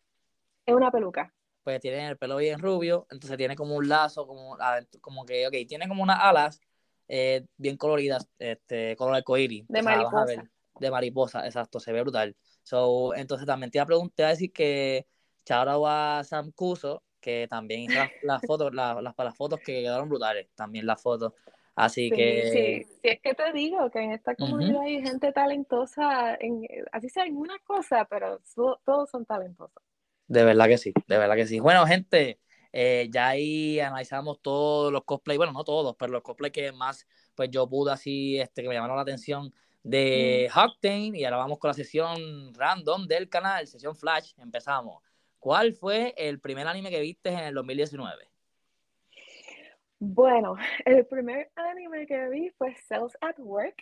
Es 0.65 0.73
una 0.73 0.89
peluca 0.89 1.33
pues 1.65 1.81
tiene 1.81 2.07
el 2.07 2.17
pelo 2.17 2.37
bien 2.37 2.59
rubio, 2.59 3.07
entonces 3.09 3.37
tiene 3.37 3.55
como 3.55 3.75
un 3.75 3.89
lazo, 3.89 4.27
como, 4.27 4.55
como 5.01 5.25
que, 5.25 5.47
ok, 5.47 5.53
tiene 5.67 5.87
como 5.87 6.03
unas 6.03 6.19
alas 6.21 6.61
eh, 7.07 7.47
bien 7.57 7.75
coloridas, 7.75 8.29
este, 8.37 8.95
color 8.95 9.15
arcoíris. 9.15 9.65
De 9.67 9.81
mariposa. 9.81 10.47
De 10.79 10.91
mariposa, 10.91 11.45
exacto, 11.45 11.79
se 11.79 11.91
ve 11.91 12.01
brutal. 12.01 12.35
So, 12.63 13.15
entonces 13.15 13.47
también 13.47 13.71
te 13.71 13.77
iba 13.77 13.83
a 13.83 13.87
preguntar, 13.87 14.29
decir 14.29 14.51
que 14.51 15.07
chao 15.45 15.87
a 15.87 16.23
Sam 16.23 16.51
Cuso, 16.51 17.03
que 17.19 17.47
también 17.49 17.81
hizo 17.81 17.99
las, 18.23 18.41
fotos, 18.45 18.73
las, 18.73 19.01
las, 19.01 19.35
fotos 19.35 19.59
que 19.59 19.81
quedaron 19.81 20.09
brutales, 20.09 20.47
también 20.55 20.85
las 20.85 21.01
fotos. 21.01 21.33
Así 21.75 22.09
que. 22.09 22.51
Sí, 22.51 22.93
sí, 22.93 22.99
es 23.03 23.19
que 23.21 23.33
te 23.33 23.51
digo 23.51 23.89
que 23.91 23.99
en 23.99 24.11
esta 24.11 24.35
comunidad 24.35 24.81
hay 24.81 25.01
gente 25.01 25.31
talentosa, 25.31 26.35
en, 26.39 26.65
así 26.91 27.09
sea 27.09 27.25
en 27.25 27.35
una 27.35 27.57
cosa, 27.59 28.05
pero 28.05 28.39
todos 28.85 29.09
son 29.09 29.25
talentosos. 29.25 29.83
De 30.27 30.43
verdad 30.43 30.67
que 30.67 30.77
sí, 30.77 30.93
de 31.07 31.17
verdad 31.17 31.35
que 31.35 31.47
sí. 31.47 31.59
Bueno, 31.59 31.85
gente, 31.85 32.39
eh, 32.71 33.09
ya 33.11 33.29
ahí 33.29 33.79
analizamos 33.79 34.41
todos 34.41 34.91
los 34.91 35.03
cosplays, 35.03 35.37
bueno, 35.37 35.53
no 35.53 35.63
todos, 35.63 35.95
pero 35.97 36.11
los 36.11 36.21
cosplays 36.21 36.53
que 36.53 36.71
más, 36.71 37.07
pues 37.35 37.49
yo 37.49 37.67
pude 37.69 37.91
así, 37.91 38.39
este, 38.39 38.61
que 38.61 38.69
me 38.69 38.75
llamaron 38.75 38.95
la 38.95 39.03
atención 39.03 39.53
de 39.85 40.49
mm. 40.49 41.15
y 41.15 41.23
ahora 41.25 41.37
vamos 41.37 41.59
con 41.59 41.67
la 41.67 41.75
sesión 41.75 42.53
random 42.55 43.05
del 43.05 43.29
canal, 43.29 43.67
sesión 43.67 43.95
Flash, 43.95 44.33
empezamos. 44.37 45.03
¿Cuál 45.37 45.73
fue 45.73 46.15
el 46.17 46.39
primer 46.39 46.67
anime 46.67 46.89
que 46.89 46.99
viste 46.99 47.29
en 47.29 47.39
el 47.39 47.53
2019? 47.53 48.27
Bueno, 49.99 50.55
el 50.85 51.05
primer 51.05 51.51
anime 51.55 52.07
que 52.07 52.29
vi 52.29 52.49
fue 52.57 52.75
Cells 52.87 53.15
at 53.21 53.37
Work, 53.37 53.75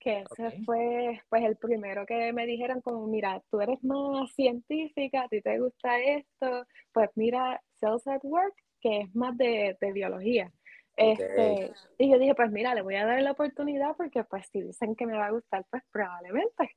que 0.00 0.24
ese 0.30 0.62
fue 0.64 1.20
pues 1.28 1.44
el 1.44 1.56
primero 1.56 2.06
que 2.06 2.32
me 2.32 2.46
dijeron 2.46 2.80
como, 2.80 3.06
mira, 3.06 3.42
tú 3.50 3.60
eres 3.60 3.82
más 3.84 4.32
científica, 4.32 5.24
a 5.24 5.28
ti 5.28 5.42
te 5.42 5.58
gusta 5.58 6.00
esto, 6.00 6.64
pues 6.92 7.10
mira 7.14 7.60
Cells 7.78 8.06
at 8.06 8.20
Work, 8.22 8.54
que 8.80 9.00
es 9.00 9.14
más 9.14 9.36
de, 9.36 9.76
biología. 9.92 10.50
Este, 10.96 11.72
y 11.98 12.10
yo 12.10 12.18
dije, 12.18 12.34
pues 12.34 12.50
mira, 12.50 12.74
le 12.74 12.82
voy 12.82 12.94
a 12.94 13.04
dar 13.04 13.20
la 13.22 13.32
oportunidad 13.32 13.94
porque 13.96 14.24
pues 14.24 14.46
si 14.50 14.62
dicen 14.62 14.96
que 14.96 15.06
me 15.06 15.16
va 15.16 15.26
a 15.26 15.30
gustar, 15.30 15.64
pues 15.70 15.82
probablemente. 15.90 16.76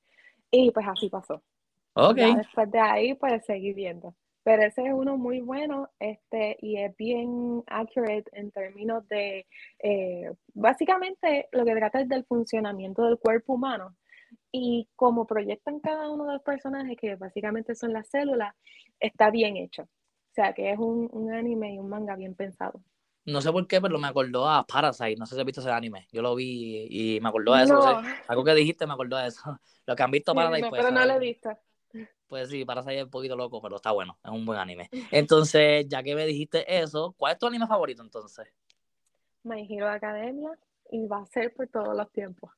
Y 0.52 0.72
pues 0.72 0.86
así 0.88 1.10
pasó. 1.10 1.42
Okay. 1.94 2.36
después 2.36 2.70
de 2.72 2.80
ahí, 2.80 3.14
pues 3.14 3.46
seguí 3.46 3.74
viendo. 3.74 4.16
Pero 4.44 4.64
ese 4.64 4.86
es 4.86 4.94
uno 4.94 5.18
muy 5.18 5.42
bueno 5.42 5.90
este, 6.00 6.58
y 6.62 6.78
es 6.78 6.96
bien 6.96 7.64
accurate 7.68 8.26
en 8.32 8.52
términos 8.52 9.08
de, 9.08 9.46
eh, 9.80 10.32
básicamente 10.54 11.48
lo 11.52 11.66
que 11.66 11.76
trata 11.76 12.02
es 12.02 12.10
del 12.10 12.26
funcionamiento 12.26 13.04
del 13.04 13.20
cuerpo 13.20 13.54
humano 13.54 13.96
y 14.52 14.88
como 14.96 15.28
proyectan 15.28 15.80
cada 15.80 16.10
uno 16.10 16.26
de 16.26 16.34
los 16.34 16.42
personajes, 16.42 16.98
que 16.98 17.16
básicamente 17.16 17.76
son 17.76 17.94
las 17.94 18.10
células, 18.10 18.56
está 19.00 19.30
bien 19.30 19.58
hecho. 19.58 19.84
O 19.84 20.34
sea, 20.34 20.54
que 20.54 20.72
es 20.72 20.80
un, 20.80 21.10
un 21.12 21.34
anime 21.34 21.74
y 21.74 21.80
un 21.80 21.90
manga 21.90 22.16
bien 22.16 22.34
pensado. 22.34 22.82
No 23.26 23.42
sé 23.42 23.52
por 23.52 23.68
qué, 23.68 23.82
pero 23.82 23.98
me 24.00 24.08
acordó 24.08 24.50
a 24.50 24.66
Parasite. 24.66 25.16
No 25.18 25.26
sé 25.26 25.36
si 25.36 25.42
has 25.42 25.46
visto 25.46 25.62
ese 25.62 25.72
anime. 25.72 26.08
Yo 26.12 26.22
lo 26.22 26.36
vi 26.36 26.88
y 26.90 27.20
me 27.22 27.30
acordó 27.30 27.54
de 27.54 27.64
eso. 27.64 28.02
algo 28.28 28.44
que 28.44 28.54
dijiste 28.54 28.88
me 28.88 28.94
acordó 28.94 29.18
de 29.18 29.28
eso. 29.28 29.42
Lo 29.86 29.96
que 29.96 30.04
han 30.04 30.12
visto 30.12 30.36
Parasite. 30.36 30.70
pues, 30.70 30.82
pero 30.84 30.94
no 30.94 31.04
lo 31.04 31.14
he 31.14 31.20
visto. 31.20 31.50
Pues 32.28 32.50
sí, 32.50 32.64
Parasite 32.64 33.00
es 33.00 33.04
un 33.06 33.10
poquito 33.10 33.36
loco, 33.36 33.60
pero 33.60 33.78
está 33.78 33.92
bueno. 33.92 34.20
Es 34.24 34.30
un 34.30 34.46
buen 34.46 34.60
anime. 34.60 34.88
Entonces, 35.10 35.88
ya 35.88 36.04
que 36.04 36.14
me 36.14 36.28
dijiste 36.28 36.80
eso, 36.80 37.16
¿cuál 37.18 37.34
es 37.34 37.40
tu 37.40 37.48
anime 37.48 37.66
favorito 37.66 38.04
entonces? 38.04 38.48
My 39.44 39.66
Hero 39.68 39.90
Academia 39.90 40.52
y 40.92 41.08
va 41.08 41.22
a 41.22 41.26
ser 41.26 41.54
por 41.54 41.68
todos 41.68 41.98
los 41.98 42.12
tiempos. 42.12 42.52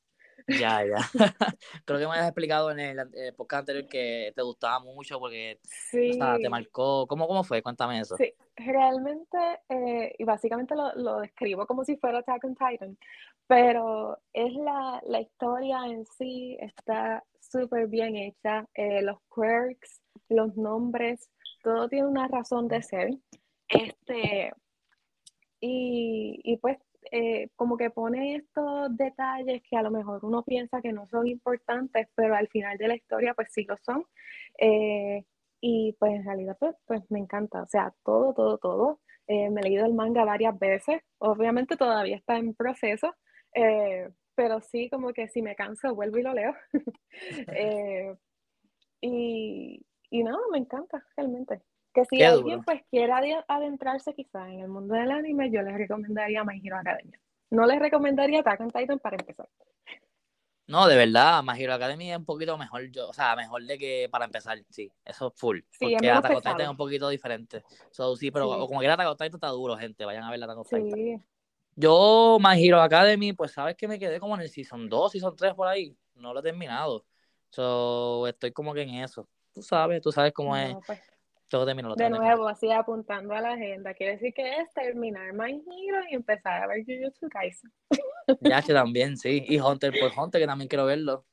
Ya, 0.48 0.84
ya. 0.86 0.98
Creo 1.86 2.00
que 2.00 2.06
me 2.06 2.12
habías 2.12 2.28
explicado 2.28 2.72
en 2.72 2.80
el, 2.80 2.98
podcast 3.36 3.62
anterior 3.62 3.88
que 3.88 4.34
te 4.36 4.42
gustaba 4.42 4.80
mucho 4.80 5.20
porque 5.20 5.60
te 5.92 6.50
marcó. 6.50 7.08
¿Cómo, 7.08 7.28
¿Cómo 7.28 7.44
fue? 7.44 7.62
Cuéntame 7.62 8.00
eso. 8.00 8.16
Sí, 8.18 8.34
realmente, 8.56 9.38
eh, 9.70 10.16
y 10.18 10.24
básicamente 10.24 10.76
lo, 10.76 10.94
lo, 10.96 11.20
describo 11.22 11.66
como 11.66 11.84
si 11.84 11.98
fuera 11.98 12.20
Attack 12.20 12.44
on 12.44 12.56
Titan, 12.56 12.98
pero 13.48 14.18
es 14.34 14.54
la, 14.54 15.02
la 15.06 15.22
historia 15.22 15.86
en 15.86 16.06
sí, 16.06 16.58
está 16.60 17.24
súper 17.40 17.88
bien 17.88 18.16
hecha. 18.16 18.66
Eh, 18.74 19.02
los 19.02 19.18
quirks, 19.34 20.02
los 20.30 20.56
nombres, 20.56 21.30
todo 21.64 21.90
tiene 21.90 22.08
una 22.08 22.28
razón 22.28 22.68
de 22.68 22.82
ser. 22.82 23.10
Este, 23.68 24.52
y, 25.60 26.40
y 26.44 26.58
pues 26.58 26.78
eh, 27.12 27.50
como 27.56 27.78
que 27.78 27.90
pone 27.90 28.36
estos 28.36 28.96
detalles 28.96 29.62
que 29.68 29.76
a 29.76 29.82
lo 29.82 29.92
mejor 29.92 30.24
uno 30.24 30.44
piensa 30.44 30.82
que 30.82 30.94
no 30.94 31.08
son 31.08 31.28
importantes, 31.28 32.08
pero 32.16 32.36
al 32.36 32.48
final 32.50 32.78
de 32.78 32.88
la 32.88 32.96
historia 32.96 33.34
pues 33.34 33.50
sí 33.52 33.64
lo 33.64 33.78
son. 33.78 34.06
Eh, 34.60 35.26
y 35.62 35.96
pues 36.00 36.14
en 36.14 36.26
realidad 36.26 36.58
pues, 36.60 36.76
pues, 36.86 37.02
me 37.10 37.20
encanta, 37.20 37.64
o 37.64 37.68
sea, 37.68 37.94
todo, 38.04 38.34
todo, 38.34 38.58
todo. 38.58 39.00
Eh, 39.28 39.50
me 39.50 39.62
he 39.62 39.64
leído 39.64 39.86
el 39.86 39.94
manga 39.94 40.26
varias 40.26 40.58
veces, 40.60 41.02
obviamente 41.20 41.78
todavía 41.78 42.18
está 42.18 42.38
en 42.38 42.54
proceso, 42.56 43.16
pero 44.36 44.62
sí 44.62 44.90
como 44.90 45.14
que 45.14 45.28
si 45.30 45.42
me 45.42 45.56
canso 45.56 45.96
vuelvo 45.96 46.18
y 46.18 46.24
lo 46.24 46.34
leo. 46.34 46.54
y, 49.02 49.86
y 50.10 50.24
no, 50.24 50.38
me 50.52 50.58
encanta 50.60 51.04
realmente. 51.16 51.62
Que 51.94 52.06
si 52.06 52.24
alguien 52.24 52.64
pues 52.64 52.82
quiera 52.90 53.22
adentrarse 53.48 54.14
quizás 54.14 54.48
en 54.48 54.62
el 54.62 54.70
mundo 54.70 54.94
del 54.94 55.12
anime, 55.12 55.52
yo 55.52 55.62
les 55.62 55.74
recomendaría 55.74 56.44
My 56.44 56.62
Hero 56.64 56.78
Academia. 56.78 57.20
No 57.50 57.66
les 57.66 57.80
recomendaría 57.80 58.40
Attack 58.40 58.62
on 58.62 58.72
Titan 58.72 59.00
para 59.00 59.18
empezar. 59.18 59.50
No, 60.68 60.88
de 60.88 60.96
verdad, 60.96 61.44
My 61.44 61.62
Hero 61.62 61.74
Academia 61.74 62.14
es 62.14 62.20
un 62.20 62.24
poquito 62.24 62.58
mejor, 62.58 62.90
yo, 62.92 63.10
o 63.10 63.14
sea, 63.14 63.36
mejor 63.36 63.64
de 63.64 63.78
que 63.78 64.08
para 64.10 64.24
empezar, 64.24 64.58
sí, 64.70 64.90
eso 65.04 65.28
es 65.28 65.34
full. 65.36 65.60
Sí, 65.72 65.92
porque 65.92 66.10
Attack 66.10 66.32
on 66.32 66.42
Titan 66.42 66.62
es 66.62 66.70
un 66.70 66.78
poquito 66.78 67.10
diferente. 67.10 67.62
So, 67.90 68.16
sí, 68.16 68.32
pero 68.32 68.48
como 68.68 68.80
que 68.80 68.88
Attack 68.88 69.08
on 69.08 69.18
Titan 69.18 69.36
está 69.36 69.48
duro, 69.50 69.76
gente, 69.76 70.06
vayan 70.06 70.24
a 70.24 70.32
ver 70.32 70.42
Attack 70.42 70.58
on 70.58 70.64
Titan. 70.64 70.92
Sí. 70.94 71.18
Yo, 71.76 72.38
My 72.40 72.64
Hero 72.64 72.80
Academy, 72.82 73.34
pues 73.34 73.52
sabes 73.52 73.76
que 73.76 73.88
me 73.90 74.00
quedé 74.00 74.18
como 74.22 74.36
en 74.36 74.42
el 74.42 74.50
Season 74.50 74.88
2, 74.88 75.12
Season 75.12 75.36
3 75.36 75.54
por 75.56 75.68
ahí, 75.68 75.94
no 76.16 76.34
lo 76.34 76.40
he 76.40 76.44
terminado. 76.44 77.04
So, 77.50 78.28
estoy 78.28 78.54
como 78.54 78.74
que 78.74 78.84
en 78.84 78.96
eso. 78.96 79.28
Tú 79.54 79.62
sabes, 79.62 80.02
tú 80.02 80.14
sabes 80.14 80.32
cómo 80.32 80.56
es. 80.56 80.74
Pues, 80.88 81.02
de 81.52 82.10
nuevo, 82.10 82.48
así 82.48 82.72
apuntando 82.72 83.34
a 83.34 83.42
la 83.42 83.54
agenda. 83.54 83.94
Quiere 83.94 84.14
decir 84.14 84.34
que 84.34 84.58
es 84.58 84.74
terminar 84.74 85.34
My 85.34 85.52
Hero 85.52 86.00
y 86.10 86.16
empezar 86.16 86.64
a 86.64 86.68
ver 86.68 86.86
Jujutsu 86.86 87.30
Kaisen. 87.30 87.72
Ya, 88.42 88.62
que 88.62 88.74
también, 88.74 89.18
sí. 89.18 89.44
Y 89.48 89.60
Hunter 89.60 89.92
por 90.00 90.12
Hunter, 90.18 90.40
que 90.40 90.48
también 90.48 90.70
quiero 90.70 90.86
verlo. 90.86 91.26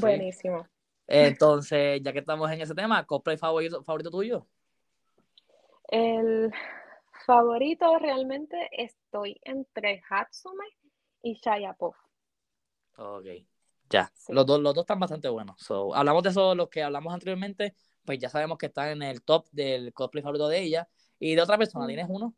Buenísimo. 0.00 0.66
Entonces, 1.06 2.00
ya 2.02 2.12
que 2.12 2.20
estamos 2.20 2.50
en 2.50 2.62
ese 2.62 2.74
tema, 2.74 3.04
¿cosplay 3.04 3.36
favorito, 3.36 3.82
favorito 3.82 4.10
tuyo? 4.10 4.46
El 5.88 6.50
favorito 7.26 7.98
realmente 7.98 8.56
estoy 8.72 9.38
entre 9.42 10.02
Hatsume 10.08 10.64
y 11.22 11.34
Shaya 11.34 11.74
Puff. 11.74 11.96
Ok, 12.96 13.26
ya. 13.90 14.10
Los, 14.28 14.46
dos, 14.46 14.60
los 14.60 14.74
dos 14.74 14.82
están 14.82 15.00
bastante 15.00 15.28
buenos. 15.28 15.56
hablamos 15.94 16.22
de 16.22 16.30
eso, 16.30 16.54
los 16.54 16.68
que 16.68 16.82
hablamos 16.82 17.12
anteriormente, 17.12 17.74
pues 18.08 18.18
ya 18.18 18.30
sabemos 18.30 18.56
que 18.56 18.64
está 18.64 18.90
en 18.90 19.02
el 19.02 19.20
top 19.20 19.50
del 19.52 19.92
cosplay 19.92 20.22
favorito 20.22 20.48
de 20.48 20.60
ella. 20.60 20.88
¿Y 21.18 21.34
de 21.34 21.42
otra 21.42 21.58
persona 21.58 21.86
tienes 21.86 22.06
uno? 22.08 22.34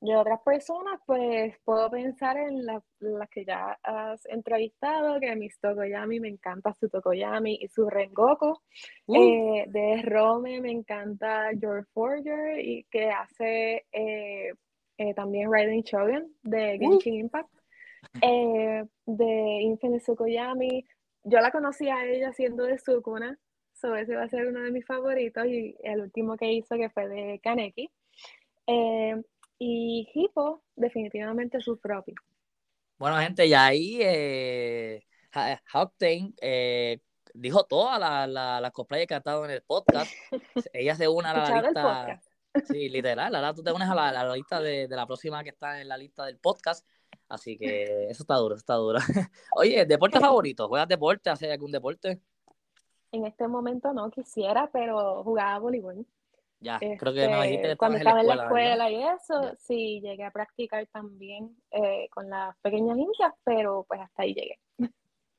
De 0.00 0.16
otras 0.16 0.40
personas, 0.44 1.00
pues 1.06 1.54
puedo 1.64 1.88
pensar 1.88 2.36
en 2.36 2.66
las 2.66 2.82
que 3.30 3.44
ya 3.44 3.78
has 3.84 4.26
entrevistado, 4.26 5.20
que 5.20 5.36
mis 5.36 5.56
Tokoyami 5.60 6.18
me 6.18 6.30
encanta 6.30 6.74
su 6.74 6.88
Tokoyami 6.88 7.60
y 7.62 7.68
su 7.68 7.88
Rengoku. 7.88 8.58
Uh. 9.06 9.14
Eh, 9.14 9.66
de 9.68 10.02
Rome 10.02 10.60
me 10.60 10.72
encanta 10.72 11.50
George 11.56 11.88
Forger 11.94 12.58
y 12.58 12.82
que 12.90 13.10
hace 13.10 13.86
eh, 13.92 14.52
eh, 14.98 15.14
también 15.14 15.48
Raiden 15.52 15.82
Shogun 15.82 16.34
de 16.42 16.76
uh. 16.82 16.90
Genshin 16.90 17.14
Impact. 17.14 17.50
de 19.06 19.60
Infinite 19.62 20.02
Tsukoyami, 20.02 20.84
yo 21.22 21.38
la 21.38 21.52
conocí 21.52 21.88
a 21.88 22.04
ella 22.04 22.32
siendo 22.32 22.64
de 22.64 22.78
Sukuna, 22.78 23.38
ese 23.96 24.16
va 24.16 24.22
a 24.22 24.28
ser 24.28 24.46
uno 24.46 24.60
de 24.60 24.70
mis 24.70 24.86
favoritos 24.86 25.44
y 25.46 25.76
el 25.82 26.00
último 26.00 26.36
que 26.36 26.52
hizo 26.52 26.76
que 26.76 26.90
fue 26.90 27.08
de 27.08 27.40
Kaneki. 27.42 27.90
Eh, 28.66 29.22
y 29.58 30.08
Hippo, 30.14 30.62
definitivamente 30.76 31.60
su 31.60 31.78
propio. 31.78 32.14
Bueno, 32.98 33.18
gente, 33.18 33.46
y 33.46 33.54
ahí 33.54 33.98
eh, 34.00 35.04
eh, 36.40 37.00
dijo 37.34 37.64
todas 37.64 37.98
las 37.98 38.28
la, 38.28 38.60
la 38.60 38.70
cosplayers 38.70 39.08
que 39.08 39.14
ha 39.14 39.18
estado 39.18 39.44
en 39.44 39.50
el 39.50 39.62
podcast. 39.62 40.12
Ella 40.72 40.94
se 40.94 41.08
une 41.08 41.28
a 41.28 41.34
la 41.34 41.62
lista. 41.62 42.20
Sí, 42.66 42.88
literal. 42.88 43.34
Ahora 43.34 43.52
tú 43.52 43.62
te 43.62 43.72
unes 43.72 43.88
a 43.88 43.94
la, 43.94 44.34
lista 44.34 44.60
de, 44.60 44.86
de, 44.86 44.96
la 44.96 45.06
próxima 45.06 45.42
que 45.42 45.50
está 45.50 45.80
en 45.80 45.88
la 45.88 45.96
lista 45.96 46.24
del 46.24 46.38
podcast. 46.38 46.86
Así 47.28 47.56
que 47.58 48.08
eso 48.08 48.22
está 48.22 48.36
duro, 48.36 48.54
está 48.54 48.74
duro. 48.74 48.98
Oye, 49.56 49.84
¿deporte 49.86 50.20
favorito? 50.20 50.68
¿Juegas 50.68 50.88
deporte? 50.88 51.30
¿Haces 51.30 51.50
algún 51.50 51.72
deporte? 51.72 52.20
En 53.16 53.26
este 53.26 53.48
momento 53.48 53.92
no 53.92 54.10
quisiera, 54.10 54.68
pero 54.72 55.22
jugaba 55.22 55.58
voleibol. 55.58 56.06
Ya, 56.60 56.78
creo 56.78 57.12
que 57.12 57.28
me 57.28 57.42
dijiste 57.42 57.68
que 57.68 57.76
Cuando 57.76 57.98
estaba 57.98 58.20
en 58.22 58.26
la 58.26 58.44
escuela, 58.44 58.90
y 58.90 59.02
eso, 59.02 59.54
sí, 59.58 60.00
llegué 60.00 60.24
a 60.24 60.30
practicar 60.30 60.86
también 60.86 61.54
eh, 61.70 62.08
con 62.10 62.30
las 62.30 62.56
pequeñas 62.58 62.96
niñas, 62.96 63.34
pero 63.44 63.84
pues 63.86 64.00
hasta 64.00 64.22
ahí 64.22 64.34
llegué. 64.34 64.58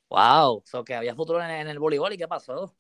Wow, 0.10 0.62
so 0.66 0.84
que 0.84 0.94
había 0.94 1.16
futuro 1.16 1.44
en, 1.44 1.68
el 1.68 1.80
voleibol 1.80 2.14
y 2.14 2.18
qué 2.18 2.28
pasó? 2.28 2.76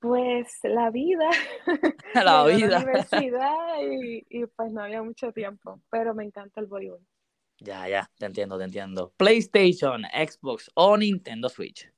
Pues 0.00 0.58
la 0.64 0.90
vida, 0.90 1.30
la 2.14 2.44
vida, 2.44 2.68
la 2.68 2.78
universidad 2.78 3.56
y, 3.82 4.26
y, 4.28 4.46
pues 4.46 4.72
no 4.72 4.82
había 4.82 5.02
mucho 5.02 5.32
tiempo, 5.32 5.80
pero 5.90 6.14
me 6.14 6.24
encanta 6.24 6.60
el 6.60 6.66
voleibol. 6.66 7.06
Ya, 7.60 7.88
ya, 7.88 8.10
te 8.18 8.26
entiendo, 8.26 8.58
te 8.58 8.64
entiendo. 8.64 9.12
PlayStation, 9.16 10.02
Xbox 10.12 10.70
o 10.74 10.96
Nintendo 10.96 11.48
Switch. 11.48 11.88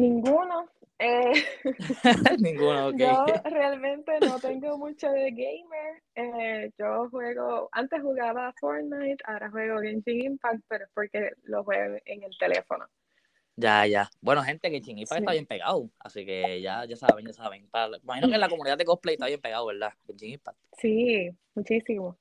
Ninguno. 0.00 0.66
Eh, 0.98 1.32
Ninguno, 2.40 2.88
ok. 2.88 2.96
Yo 2.96 3.24
realmente 3.44 4.12
no 4.20 4.38
tengo 4.38 4.78
mucho 4.78 5.10
de 5.10 5.30
gamer. 5.30 6.02
Eh, 6.14 6.70
yo 6.78 7.08
juego, 7.10 7.68
antes 7.72 8.00
jugaba 8.00 8.52
Fortnite, 8.60 9.22
ahora 9.26 9.50
juego 9.50 9.80
Genshin 9.80 10.22
Impact, 10.22 10.62
pero 10.68 10.84
es 10.84 10.90
porque 10.94 11.30
lo 11.44 11.64
juego 11.64 11.96
en 12.04 12.22
el 12.22 12.36
teléfono. 12.38 12.86
Ya, 13.56 13.86
ya. 13.86 14.10
Bueno, 14.22 14.42
gente, 14.42 14.70
Genshin 14.70 14.98
Impact 14.98 15.20
está 15.20 15.32
bien 15.32 15.46
pegado, 15.46 15.90
así 15.98 16.24
que 16.24 16.62
ya, 16.62 16.86
ya 16.86 16.96
saben, 16.96 17.26
ya 17.26 17.32
saben. 17.32 17.68
imagino 18.02 18.28
que 18.28 18.34
en 18.34 18.40
la 18.40 18.48
comunidad 18.50 18.78
de 18.78 18.84
cosplay 18.86 19.14
está 19.14 19.26
bien 19.26 19.40
pegado, 19.40 19.66
¿verdad? 19.66 19.92
Genshin 20.06 20.32
Impact. 20.32 20.58
Sí, 20.78 21.30
muchísimo. 21.54 22.18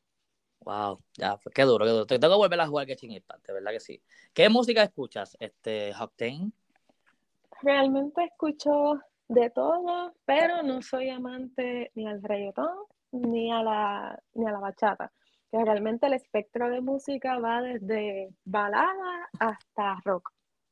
Wow, 0.61 1.01
ya, 1.17 1.37
pues 1.37 1.53
qué 1.55 1.63
duro, 1.63 1.85
qué 1.85 1.91
duro. 1.91 2.05
Tengo 2.05 2.33
que 2.33 2.37
volver 2.37 2.59
a 2.59 2.67
jugar 2.67 2.87
Genshin 2.87 3.11
Impact, 3.11 3.47
de 3.47 3.53
verdad 3.53 3.71
que 3.71 3.79
sí. 3.79 4.01
¿Qué 4.33 4.49
música 4.49 4.83
escuchas, 4.83 5.37
este, 5.39 5.93
Octane? 5.99 6.51
Realmente 7.61 8.23
escucho 8.23 8.99
de 9.27 9.49
todo, 9.51 10.13
pero 10.25 10.63
no 10.63 10.81
soy 10.81 11.09
amante 11.09 11.91
ni 11.95 12.07
al 12.07 12.21
reggaetón 12.21 12.75
ni 13.11 13.51
a 13.51 13.61
la, 13.63 14.23
ni 14.33 14.45
a 14.47 14.51
la 14.51 14.59
bachata. 14.59 15.11
Que 15.51 15.63
realmente 15.63 16.05
el 16.07 16.13
espectro 16.13 16.69
de 16.69 16.81
música 16.81 17.39
va 17.39 17.61
desde 17.61 18.29
balada 18.45 19.29
hasta 19.39 19.99
rock. 20.03 20.31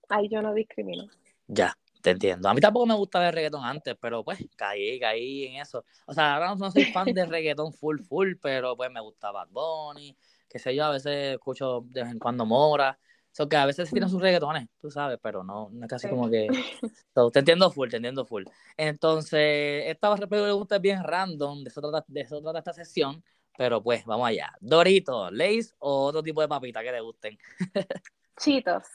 Ahí 0.09 0.29
yo 0.29 0.41
no 0.41 0.53
discrimino. 0.53 1.05
Ya, 1.47 1.73
te 2.01 2.11
entiendo. 2.11 2.47
A 2.47 2.53
mí 2.53 2.61
tampoco 2.61 2.85
me 2.85 2.93
gustaba 2.93 3.27
el 3.27 3.33
reggaetón 3.33 3.63
antes, 3.63 3.95
pero 3.99 4.23
pues 4.23 4.39
caí, 4.55 4.99
caí 4.99 5.45
en 5.45 5.61
eso. 5.61 5.83
O 6.05 6.13
sea, 6.13 6.35
ahora 6.35 6.55
no 6.55 6.71
soy 6.71 6.85
fan 6.85 7.11
de 7.13 7.25
reggaetón 7.25 7.73
full, 7.73 8.01
full, 8.01 8.33
pero 8.41 8.75
pues 8.75 8.91
me 8.91 9.01
gustaba 9.01 9.45
Bad 9.45 9.51
Bunny, 9.51 10.15
qué 10.47 10.59
sé 10.59 10.75
yo, 10.75 10.85
a 10.85 10.91
veces 10.91 11.35
escucho 11.35 11.81
de 11.87 12.03
vez 12.03 12.11
en 12.11 12.19
cuando 12.19 12.45
Mora 12.45 12.99
que 13.45 13.55
a 13.55 13.65
veces 13.65 13.91
tienen 13.91 14.09
sus 14.09 14.21
reggaetones, 14.21 14.67
tú 14.79 14.89
sabes, 14.89 15.19
pero 15.21 15.43
no, 15.43 15.69
no 15.71 15.85
es 15.85 15.89
casi 15.89 16.09
como 16.09 16.29
que. 16.29 16.47
te 17.33 17.39
entiendo 17.39 17.69
full, 17.69 17.89
te 17.89 17.97
entiendo 17.97 18.25
full. 18.25 18.45
Entonces, 18.77 19.83
esta 19.85 20.15
pregunta 20.15 20.77
es 20.77 20.81
bien 20.81 21.03
random, 21.03 21.63
de 21.63 21.69
eso, 21.69 21.81
trata, 21.81 22.03
de 22.07 22.21
eso 22.21 22.41
trata 22.41 22.59
esta 22.59 22.73
sesión, 22.73 23.23
pero 23.57 23.83
pues 23.83 24.05
vamos 24.05 24.27
allá. 24.27 24.51
Dorito, 24.59 25.29
Lays 25.29 25.75
o 25.77 26.05
otro 26.05 26.23
tipo 26.23 26.41
de 26.41 26.47
papita 26.47 26.81
que 26.81 26.91
te 26.91 27.01
gusten. 27.01 27.37
Chitos. 28.39 28.85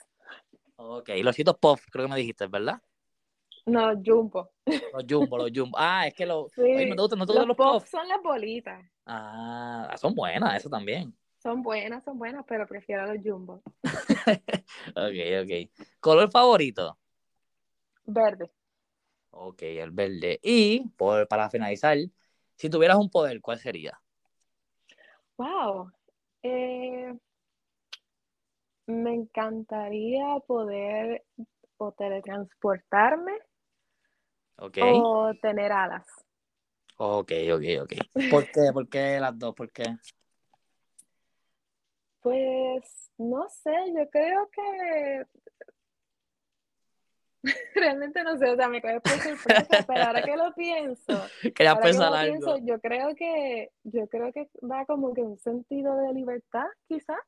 Ok, 0.76 1.11
los 1.22 1.37
chitos 1.37 1.57
pop, 1.59 1.78
creo 1.90 2.07
que 2.07 2.11
me 2.11 2.18
dijiste, 2.18 2.46
¿verdad? 2.48 2.81
No, 3.66 3.92
jumbo. 4.05 4.50
Los 4.66 5.05
jumbo, 5.09 5.38
los 5.38 5.50
jumbo. 5.55 5.76
Ah, 5.78 6.09
es 6.09 6.14
que 6.14 6.26
los. 6.26 6.50
Sí, 6.52 6.62
no 6.87 6.96
te 6.96 7.02
gustan, 7.02 7.18
no 7.18 7.26
te 7.26 7.35
los, 7.35 7.46
los 7.46 7.57
pop. 7.57 7.85
son 7.87 8.09
las 8.09 8.20
bolitas. 8.20 8.85
Ah, 9.07 9.94
son 9.96 10.14
buenas, 10.14 10.57
eso 10.57 10.68
también. 10.68 11.14
Son 11.42 11.61
buenas, 11.61 12.05
son 12.05 12.18
buenas, 12.18 12.44
pero 12.46 12.68
prefiero 12.68 13.05
los 13.12 13.20
jumbo. 13.24 13.62
ok, 14.94 15.42
ok. 15.42 15.87
¿Color 15.98 16.31
favorito? 16.31 16.96
Verde. 18.05 18.48
Ok, 19.31 19.62
el 19.62 19.90
verde. 19.90 20.38
Y 20.40 20.88
por, 20.96 21.26
para 21.26 21.50
finalizar, 21.50 21.98
si 22.55 22.70
tuvieras 22.70 22.96
un 22.96 23.11
poder, 23.11 23.40
¿cuál 23.40 23.59
sería? 23.59 24.00
Wow. 25.37 25.90
Eh, 26.44 27.12
me 28.87 29.12
encantaría 29.12 30.38
poder 30.46 31.24
o 31.76 31.90
teletransportarme 31.90 33.33
okay. 34.59 34.92
o 34.94 35.33
tener 35.42 35.72
alas. 35.72 36.07
Ok, 36.98 37.33
ok, 37.52 37.64
ok. 37.83 37.92
¿Por 38.31 38.48
qué? 38.52 38.70
¿Por 38.72 38.88
qué 38.88 39.18
las 39.18 39.37
dos? 39.37 39.57
¿Por 39.57 39.72
qué? 39.72 39.83
Pues 42.22 43.11
no 43.18 43.48
sé, 43.48 43.72
yo 43.96 44.08
creo 44.08 44.48
que 44.50 45.26
realmente 47.74 48.22
no 48.22 48.38
sé, 48.38 48.50
o 48.50 48.56
sea, 48.56 48.68
me 48.68 48.80
quedé 48.80 49.00
por 49.00 49.18
sorpresa, 49.18 49.85
pero 49.87 50.04
ahora 50.04 50.22
que 50.22 50.37
lo 50.37 50.54
pienso, 50.54 51.20
Quería 51.54 51.74
pensar 51.80 52.14
algo. 52.14 52.38
Pienso, 52.38 52.58
yo 52.64 52.80
creo 52.80 53.14
que 53.16 53.70
yo 53.82 54.06
creo 54.08 54.32
que 54.32 54.48
da 54.61 54.85
como 54.87 55.12
que 55.12 55.22
un 55.22 55.38
sentido 55.38 55.96
de 55.96 56.14
libertad, 56.14 56.66
quizás, 56.87 57.18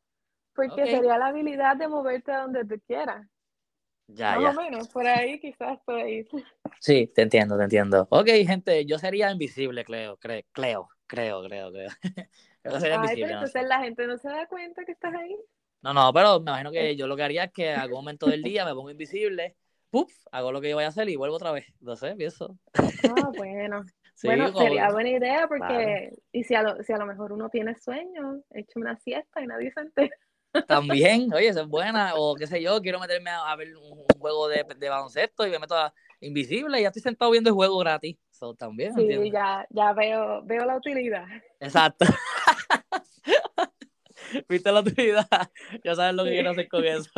porque 0.55 0.87
sería 0.87 1.19
la 1.19 1.27
habilidad 1.27 1.77
de 1.77 1.89
moverte 1.89 2.31
a 2.31 2.43
donde 2.43 2.65
tú 2.65 2.81
quieras. 2.87 3.27
Ya, 4.07 4.37
Más 4.37 4.43
ya. 4.43 4.51
o 4.51 4.53
menos, 4.63 4.89
por 4.89 5.07
ahí 5.07 5.41
quizás 5.41 5.81
por 5.85 5.97
ahí. 5.97 6.25
Sí, 6.79 7.11
te 7.13 7.23
entiendo, 7.23 7.57
te 7.57 7.65
entiendo. 7.65 8.07
Ok, 8.11 8.29
gente, 8.47 8.85
yo 8.85 8.99
sería 8.99 9.31
invisible, 9.31 9.85
creo, 9.85 10.17
creo, 10.19 10.43
creo, 10.53 10.89
creo, 11.07 11.43
creo, 11.45 11.73
creo. 11.73 11.89
Yo 12.65 12.81
sería 12.81 12.95
Ay, 12.95 13.01
invisible, 13.01 13.27
pero 13.27 13.33
entonces 13.35 13.55
no 13.55 13.63
sé. 13.63 13.69
la 13.69 13.81
gente 13.81 14.07
no 14.07 14.19
se 14.19 14.29
da 14.29 14.47
cuenta 14.47 14.85
que 14.85 14.93
estás 14.93 15.15
ahí. 15.15 15.37
No, 15.83 15.93
no, 15.93 16.13
pero 16.15 16.41
me 16.41 16.51
imagino 16.51 16.73
que 16.73 16.97
yo 16.97 17.07
lo 17.07 17.15
que 17.15 17.23
haría 17.25 17.45
es 17.45 17.53
que 17.53 17.73
en 17.73 17.79
algún 17.79 17.99
momento 17.99 18.27
del 18.27 18.43
día 18.43 18.65
me 18.65 18.73
pongo 18.73 18.91
invisible, 18.91 19.55
¡puf! 19.91 20.11
hago 20.33 20.51
lo 20.51 20.63
que 20.63 20.71
yo 20.71 20.77
voy 20.77 20.85
a 20.85 20.89
hacer 20.89 21.11
y 21.11 21.17
vuelvo 21.17 21.37
otra 21.37 21.53
vez. 21.53 21.67
No 21.81 21.95
sé, 21.95 22.15
pienso. 22.17 22.57
Ah, 22.73 23.31
bueno. 23.37 23.85
Sí, 24.15 24.29
bueno, 24.29 24.51
como... 24.51 24.65
sería 24.65 24.91
buena 24.91 25.11
idea 25.11 25.47
porque, 25.47 26.11
y 26.33 26.45
si 26.45 26.55
a, 26.55 26.63
lo, 26.63 26.83
si 26.83 26.93
a 26.93 26.97
lo 26.97 27.05
mejor 27.05 27.33
uno 27.33 27.51
tiene 27.51 27.75
sueños, 27.75 28.39
echo 28.55 28.81
una 28.81 28.97
siesta 28.97 29.43
y 29.43 29.47
nadie 29.47 29.73
se 29.73 29.81
entera. 29.81 30.17
También, 30.67 31.33
oye, 31.35 31.49
eso 31.49 31.63
es 31.63 31.69
buena. 31.69 32.15
O 32.15 32.35
qué 32.35 32.47
sé 32.47 32.63
yo, 32.63 32.81
quiero 32.81 32.99
meterme 32.99 33.31
a, 33.31 33.51
a 33.51 33.57
ver 33.57 33.77
un, 33.77 33.99
un, 33.99 34.07
juego 34.19 34.49
de, 34.49 34.65
de, 34.77 34.89
baloncesto 34.89 35.47
y 35.47 35.51
me 35.51 35.59
meto 35.59 35.77
a 35.77 35.93
invisible 36.21 36.79
y 36.79 36.83
ya 36.83 36.89
estoy 36.89 37.03
sentado 37.03 37.31
viendo 37.31 37.51
el 37.51 37.55
juego 37.55 37.77
gratis. 37.79 38.17
So, 38.35 38.55
también, 38.55 38.95
sí, 38.95 39.03
¿entiendes? 39.03 39.33
ya, 39.33 39.67
ya 39.71 39.93
veo, 39.93 40.43
veo 40.43 40.65
la 40.65 40.77
utilidad. 40.77 41.25
Exacto. 41.61 42.05
¿Viste 44.49 44.73
la 44.73 44.81
utilidad? 44.81 45.29
Ya 45.85 45.95
sabes 45.95 46.15
lo 46.15 46.25
que 46.25 46.31
quiero 46.31 46.51
hacer 46.51 46.69
con 46.69 46.85
eso. 46.85 47.11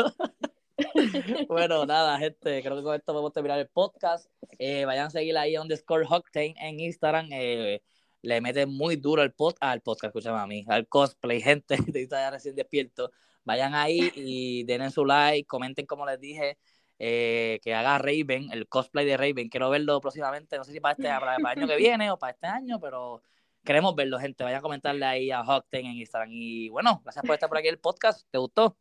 bueno, 1.48 1.86
nada, 1.86 2.18
gente, 2.18 2.62
creo 2.62 2.76
que 2.76 2.82
con 2.82 2.94
esto 2.94 3.12
podemos 3.12 3.32
terminar 3.32 3.58
el 3.58 3.68
podcast. 3.68 4.30
Eh, 4.58 4.84
vayan 4.84 5.06
a 5.06 5.10
seguir 5.10 5.36
ahí 5.38 5.56
underscore 5.56 6.06
Octane 6.08 6.54
en 6.58 6.80
Instagram. 6.80 7.28
Eh, 7.32 7.82
le 8.22 8.40
mete 8.40 8.66
muy 8.66 8.96
duro 8.96 9.22
al, 9.22 9.32
pod, 9.32 9.54
al 9.60 9.80
podcast, 9.80 10.10
escúchame 10.10 10.38
a 10.38 10.46
mí, 10.46 10.64
al 10.68 10.88
cosplay, 10.88 11.40
gente, 11.40 11.76
de 11.86 12.02
está 12.02 12.30
recién 12.30 12.54
despierto. 12.54 13.10
Vayan 13.44 13.74
ahí 13.74 14.10
y 14.16 14.64
denle 14.64 14.90
su 14.90 15.04
like, 15.04 15.46
comenten 15.46 15.86
como 15.86 16.04
les 16.04 16.20
dije, 16.20 16.58
eh, 16.98 17.60
que 17.62 17.74
haga 17.74 17.98
Raven, 17.98 18.48
el 18.52 18.68
cosplay 18.68 19.06
de 19.06 19.16
Raven. 19.16 19.48
Quiero 19.48 19.70
verlo 19.70 20.00
próximamente, 20.00 20.56
no 20.56 20.64
sé 20.64 20.72
si 20.72 20.80
para 20.80 20.92
este 20.92 21.04
para, 21.04 21.36
para 21.38 21.52
el 21.52 21.58
año 21.58 21.66
que 21.68 21.76
viene 21.76 22.10
o 22.10 22.18
para 22.18 22.32
este 22.32 22.46
año, 22.46 22.80
pero 22.80 23.22
queremos 23.64 23.94
verlo, 23.94 24.18
gente. 24.18 24.44
Vayan 24.44 24.58
a 24.58 24.62
comentarle 24.62 25.04
ahí 25.04 25.30
a 25.30 25.42
Octane 25.42 25.90
en 25.90 25.96
Instagram. 25.96 26.30
Y 26.32 26.68
bueno, 26.70 27.00
gracias 27.02 27.24
por 27.24 27.34
estar 27.34 27.48
por 27.48 27.58
aquí 27.58 27.68
el 27.68 27.78
podcast. 27.78 28.26
¿Te 28.30 28.38
gustó? 28.38 28.76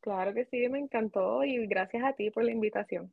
Claro 0.00 0.34
que 0.34 0.46
sí, 0.46 0.68
me 0.68 0.78
encantó 0.78 1.44
y 1.44 1.66
gracias 1.66 2.02
a 2.04 2.12
ti 2.14 2.30
por 2.30 2.44
la 2.44 2.50
invitación. 2.50 3.12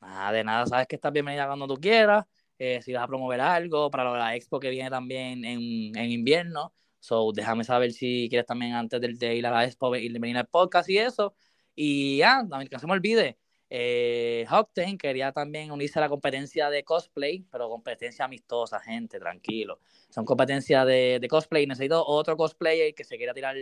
Nada, 0.00 0.32
de 0.32 0.44
nada, 0.44 0.66
sabes 0.66 0.86
que 0.86 0.96
estás 0.96 1.12
bienvenida 1.12 1.46
cuando 1.46 1.66
tú 1.66 1.76
quieras. 1.76 2.24
Eh, 2.58 2.80
si 2.82 2.92
vas 2.92 3.04
a 3.04 3.06
promover 3.06 3.40
algo 3.40 3.90
para 3.90 4.10
la 4.16 4.34
expo 4.34 4.58
que 4.58 4.70
viene 4.70 4.88
también 4.88 5.44
en, 5.44 5.96
en 5.96 6.10
invierno. 6.10 6.72
So, 7.00 7.30
déjame 7.32 7.64
saber 7.64 7.92
si 7.92 8.28
quieres 8.28 8.46
también 8.46 8.72
antes 8.72 9.00
de, 9.00 9.14
de 9.14 9.36
ir 9.36 9.46
a 9.46 9.50
la 9.50 9.64
expo 9.64 9.94
y 9.94 10.08
de 10.08 10.18
venir 10.18 10.38
al 10.38 10.46
podcast 10.48 10.88
y 10.88 10.98
eso. 10.98 11.36
Y 11.76 12.18
ya, 12.18 12.44
también 12.48 12.68
que 12.68 12.78
se 12.78 12.86
me 12.86 12.94
olvide, 12.94 13.38
eh, 13.70 14.46
Octane 14.50 14.96
quería 14.98 15.32
también 15.32 15.70
unirse 15.70 15.98
a 15.98 16.02
la 16.02 16.08
competencia 16.08 16.70
de 16.70 16.84
cosplay, 16.84 17.44
pero 17.50 17.68
competencia 17.68 18.24
amistosa, 18.24 18.80
gente, 18.80 19.18
tranquilo. 19.18 19.80
Son 20.10 20.24
competencias 20.24 20.86
de, 20.86 21.18
de 21.20 21.28
cosplay. 21.28 21.66
Necesito 21.66 22.04
otro 22.06 22.36
cosplayer 22.36 22.94
que 22.94 23.04
se 23.04 23.16
quiera 23.16 23.34
tirar 23.34 23.56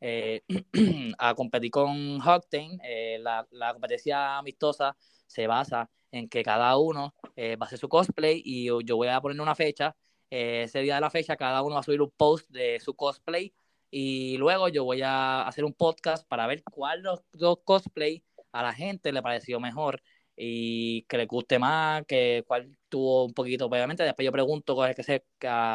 eh, 0.00 0.42
a 1.18 1.34
competir 1.34 1.70
con 1.70 2.20
Octane. 2.20 2.78
Eh, 2.84 3.18
la, 3.20 3.46
la 3.50 3.72
competencia 3.72 4.38
amistosa 4.38 4.96
se 5.26 5.46
basa 5.46 5.90
en 6.12 6.28
que 6.28 6.42
cada 6.42 6.76
uno 6.76 7.14
eh, 7.36 7.56
va 7.56 7.66
a 7.66 7.68
hacer 7.68 7.78
su 7.78 7.88
cosplay 7.88 8.42
y 8.44 8.64
yo, 8.66 8.80
yo 8.80 8.96
voy 8.96 9.08
a 9.08 9.20
poner 9.20 9.40
una 9.40 9.54
fecha. 9.54 9.96
Eh, 10.30 10.62
ese 10.64 10.80
día 10.80 10.96
de 10.96 11.00
la 11.00 11.10
fecha, 11.10 11.36
cada 11.36 11.62
uno 11.62 11.74
va 11.74 11.80
a 11.80 11.84
subir 11.84 12.02
un 12.02 12.10
post 12.10 12.48
de 12.50 12.78
su 12.80 12.94
cosplay 12.94 13.52
y 13.90 14.36
luego 14.38 14.68
yo 14.68 14.84
voy 14.84 15.02
a 15.02 15.46
hacer 15.46 15.64
un 15.64 15.74
podcast 15.74 16.26
para 16.28 16.46
ver 16.46 16.62
cuál 16.64 17.02
de 17.02 17.08
los 17.10 17.20
dos 17.32 17.58
cosplay 17.64 18.24
a 18.52 18.62
la 18.62 18.72
gente 18.72 19.12
le 19.12 19.22
pareció 19.22 19.60
mejor 19.60 20.02
y 20.36 21.02
que 21.02 21.18
le 21.18 21.26
guste 21.26 21.58
más, 21.58 22.04
que 22.06 22.44
cuál 22.46 22.76
tuvo 22.88 23.26
un 23.26 23.34
poquito, 23.34 23.66
obviamente. 23.66 24.02
Después 24.04 24.24
yo 24.24 24.32
pregunto, 24.32 24.76
que 24.96 25.02
se, 25.02 25.24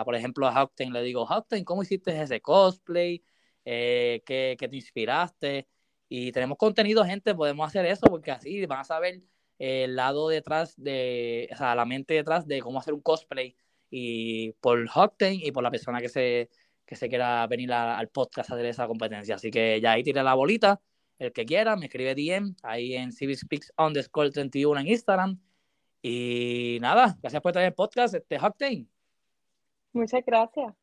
por 0.06 0.15
ejemplo, 0.15 0.47
a 0.47 0.51
Houghton, 0.54 0.91
le 0.91 1.04
digo, 1.04 1.25
Houghton, 1.25 1.63
¿cómo 1.63 1.84
hiciste 1.84 2.19
ese 2.19 2.41
cosplay? 2.41 3.23
Eh, 3.65 4.23
¿qué, 4.25 4.56
¿Qué 4.60 4.67
te 4.67 4.75
inspiraste? 4.75 5.67
Y 6.10 6.32
tenemos 6.32 6.58
contenido, 6.58 7.04
gente, 7.06 7.36
podemos 7.36 7.67
hacer 7.67 7.86
eso 7.86 8.08
porque 8.08 8.32
así 8.32 8.65
van 8.65 8.80
a 8.80 8.84
saber 8.84 9.21
el 9.60 9.95
lado 9.95 10.30
detrás 10.30 10.75
de, 10.78 11.49
o 11.54 11.56
sea, 11.58 11.75
la 11.75 11.86
mente 11.86 12.13
detrás 12.15 12.47
de 12.47 12.62
cómo 12.62 12.80
hacer 12.80 12.93
un 12.93 13.01
cosplay 13.01 13.56
y 13.89 14.51
por 14.54 14.86
Octane 14.93 15.36
y 15.36 15.51
por 15.51 15.63
la 15.63 15.71
persona 15.71 16.01
que 16.01 16.10
se, 16.10 16.49
que 16.86 16.95
se 16.95 17.10
quiera 17.10 17.45
venir 17.48 17.71
a, 17.74 17.98
al 17.98 18.10
podcast 18.10 18.52
a 18.52 18.56
hacer 18.56 18.65
esa 18.65 18.88
competencia. 18.88 19.36
Así 19.36 19.52
que 19.52 19.82
ya 19.82 19.93
ahí 19.93 20.04
tiré 20.04 20.24
la 20.24 20.34
bolita. 20.34 20.82
El 21.17 21.32
que 21.32 21.45
quiera, 21.45 21.76
me 21.76 21.86
escribe 21.86 22.13
DM 22.13 22.56
ahí 22.63 22.95
en 22.95 23.12
CiviSpeaks 23.12 23.74
underscore 23.78 24.32
31 24.32 24.82
en 24.82 24.88
Instagram. 24.88 25.39
Y 26.02 26.78
nada, 26.82 27.17
gracias 27.21 27.41
por 27.41 27.52
traer 27.52 27.69
el 27.69 27.74
podcast, 27.74 28.13
este 28.13 28.38
Octane. 28.38 28.86
Muchas 29.93 30.24
gracias. 30.26 30.74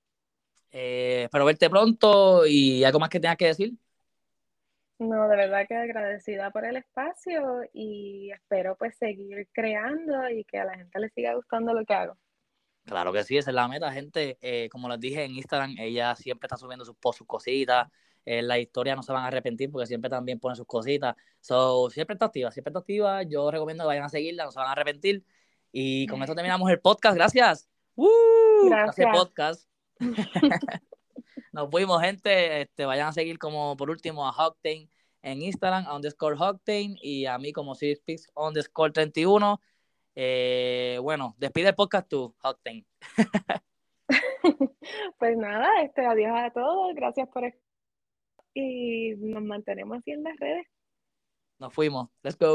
Eh, 0.70 1.24
espero 1.24 1.44
verte 1.44 1.68
pronto 1.68 2.46
y 2.46 2.82
algo 2.82 2.98
más 2.98 3.10
que 3.10 3.20
tengas 3.20 3.36
que 3.36 3.46
decir. 3.46 3.74
No, 4.98 5.28
de 5.28 5.36
verdad 5.36 5.66
que 5.68 5.76
agradecida 5.76 6.50
por 6.50 6.64
el 6.64 6.76
espacio 6.76 7.62
y 7.72 8.30
espero 8.30 8.76
pues 8.76 8.96
seguir 8.96 9.48
creando 9.52 10.30
y 10.30 10.44
que 10.44 10.58
a 10.58 10.64
la 10.64 10.76
gente 10.76 10.98
le 10.98 11.10
siga 11.10 11.34
gustando 11.34 11.74
lo 11.74 11.84
que 11.84 11.92
hago. 11.92 12.16
Claro 12.84 13.12
que 13.12 13.22
sí, 13.24 13.36
esa 13.36 13.50
es 13.50 13.54
la 13.54 13.68
meta, 13.68 13.92
gente. 13.92 14.38
Eh, 14.40 14.68
como 14.70 14.88
les 14.88 14.98
dije 14.98 15.24
en 15.24 15.34
Instagram, 15.34 15.76
ella 15.78 16.14
siempre 16.16 16.46
está 16.46 16.56
subiendo 16.56 16.84
sus, 16.84 16.96
sus 17.16 17.26
cositas. 17.26 17.88
En 18.24 18.46
la 18.46 18.58
historia 18.58 18.94
no 18.94 19.02
se 19.02 19.12
van 19.12 19.24
a 19.24 19.28
arrepentir 19.28 19.70
porque 19.70 19.86
siempre 19.86 20.10
también 20.10 20.38
pone 20.38 20.56
sus 20.56 20.66
cositas. 20.66 21.16
So, 21.40 21.90
siempre 21.90 22.14
está 22.14 22.26
activa, 22.26 22.50
siempre 22.50 22.70
está 22.70 22.80
activa. 22.80 23.22
Yo 23.22 23.50
recomiendo 23.50 23.84
que 23.84 23.88
vayan 23.88 24.04
a 24.04 24.08
seguirla, 24.08 24.44
no 24.44 24.52
se 24.52 24.58
van 24.58 24.68
a 24.68 24.72
arrepentir. 24.72 25.24
Y 25.72 26.06
con 26.06 26.22
eso 26.22 26.34
terminamos 26.34 26.70
el 26.70 26.80
podcast. 26.80 27.16
Gracias. 27.16 27.68
¡Uh! 27.94 28.68
Gracias. 28.68 29.08
podcast. 29.16 29.68
Nos 31.52 31.70
fuimos, 31.70 32.00
gente. 32.00 32.62
Este, 32.62 32.84
vayan 32.84 33.08
a 33.08 33.12
seguir 33.12 33.38
como 33.38 33.76
por 33.76 33.90
último 33.90 34.26
a 34.26 34.46
Octane 34.46 34.88
en 35.22 35.42
Instagram, 35.42 35.86
underscore 35.92 36.36
Octane, 36.38 36.96
y 37.00 37.26
a 37.26 37.38
mí 37.38 37.52
como 37.52 37.74
Speaks 37.74 38.28
underscore 38.34 38.92
31. 38.92 39.60
Eh, 40.14 40.98
bueno, 41.00 41.34
despide 41.38 41.68
el 41.68 41.74
podcast 41.74 42.08
tú, 42.08 42.34
Octane. 42.42 42.84
pues 45.18 45.36
nada, 45.36 45.68
este, 45.82 46.04
adiós 46.04 46.32
a 46.34 46.50
todos, 46.50 46.94
gracias 46.94 47.28
por 47.28 47.44
y 48.54 49.14
nos 49.16 49.42
mantenemos 49.42 49.98
así 49.98 50.10
en 50.10 50.22
las 50.22 50.36
redes. 50.38 50.66
Nos 51.58 51.72
fuimos, 51.72 52.08
let's 52.22 52.36
go. 52.36 52.50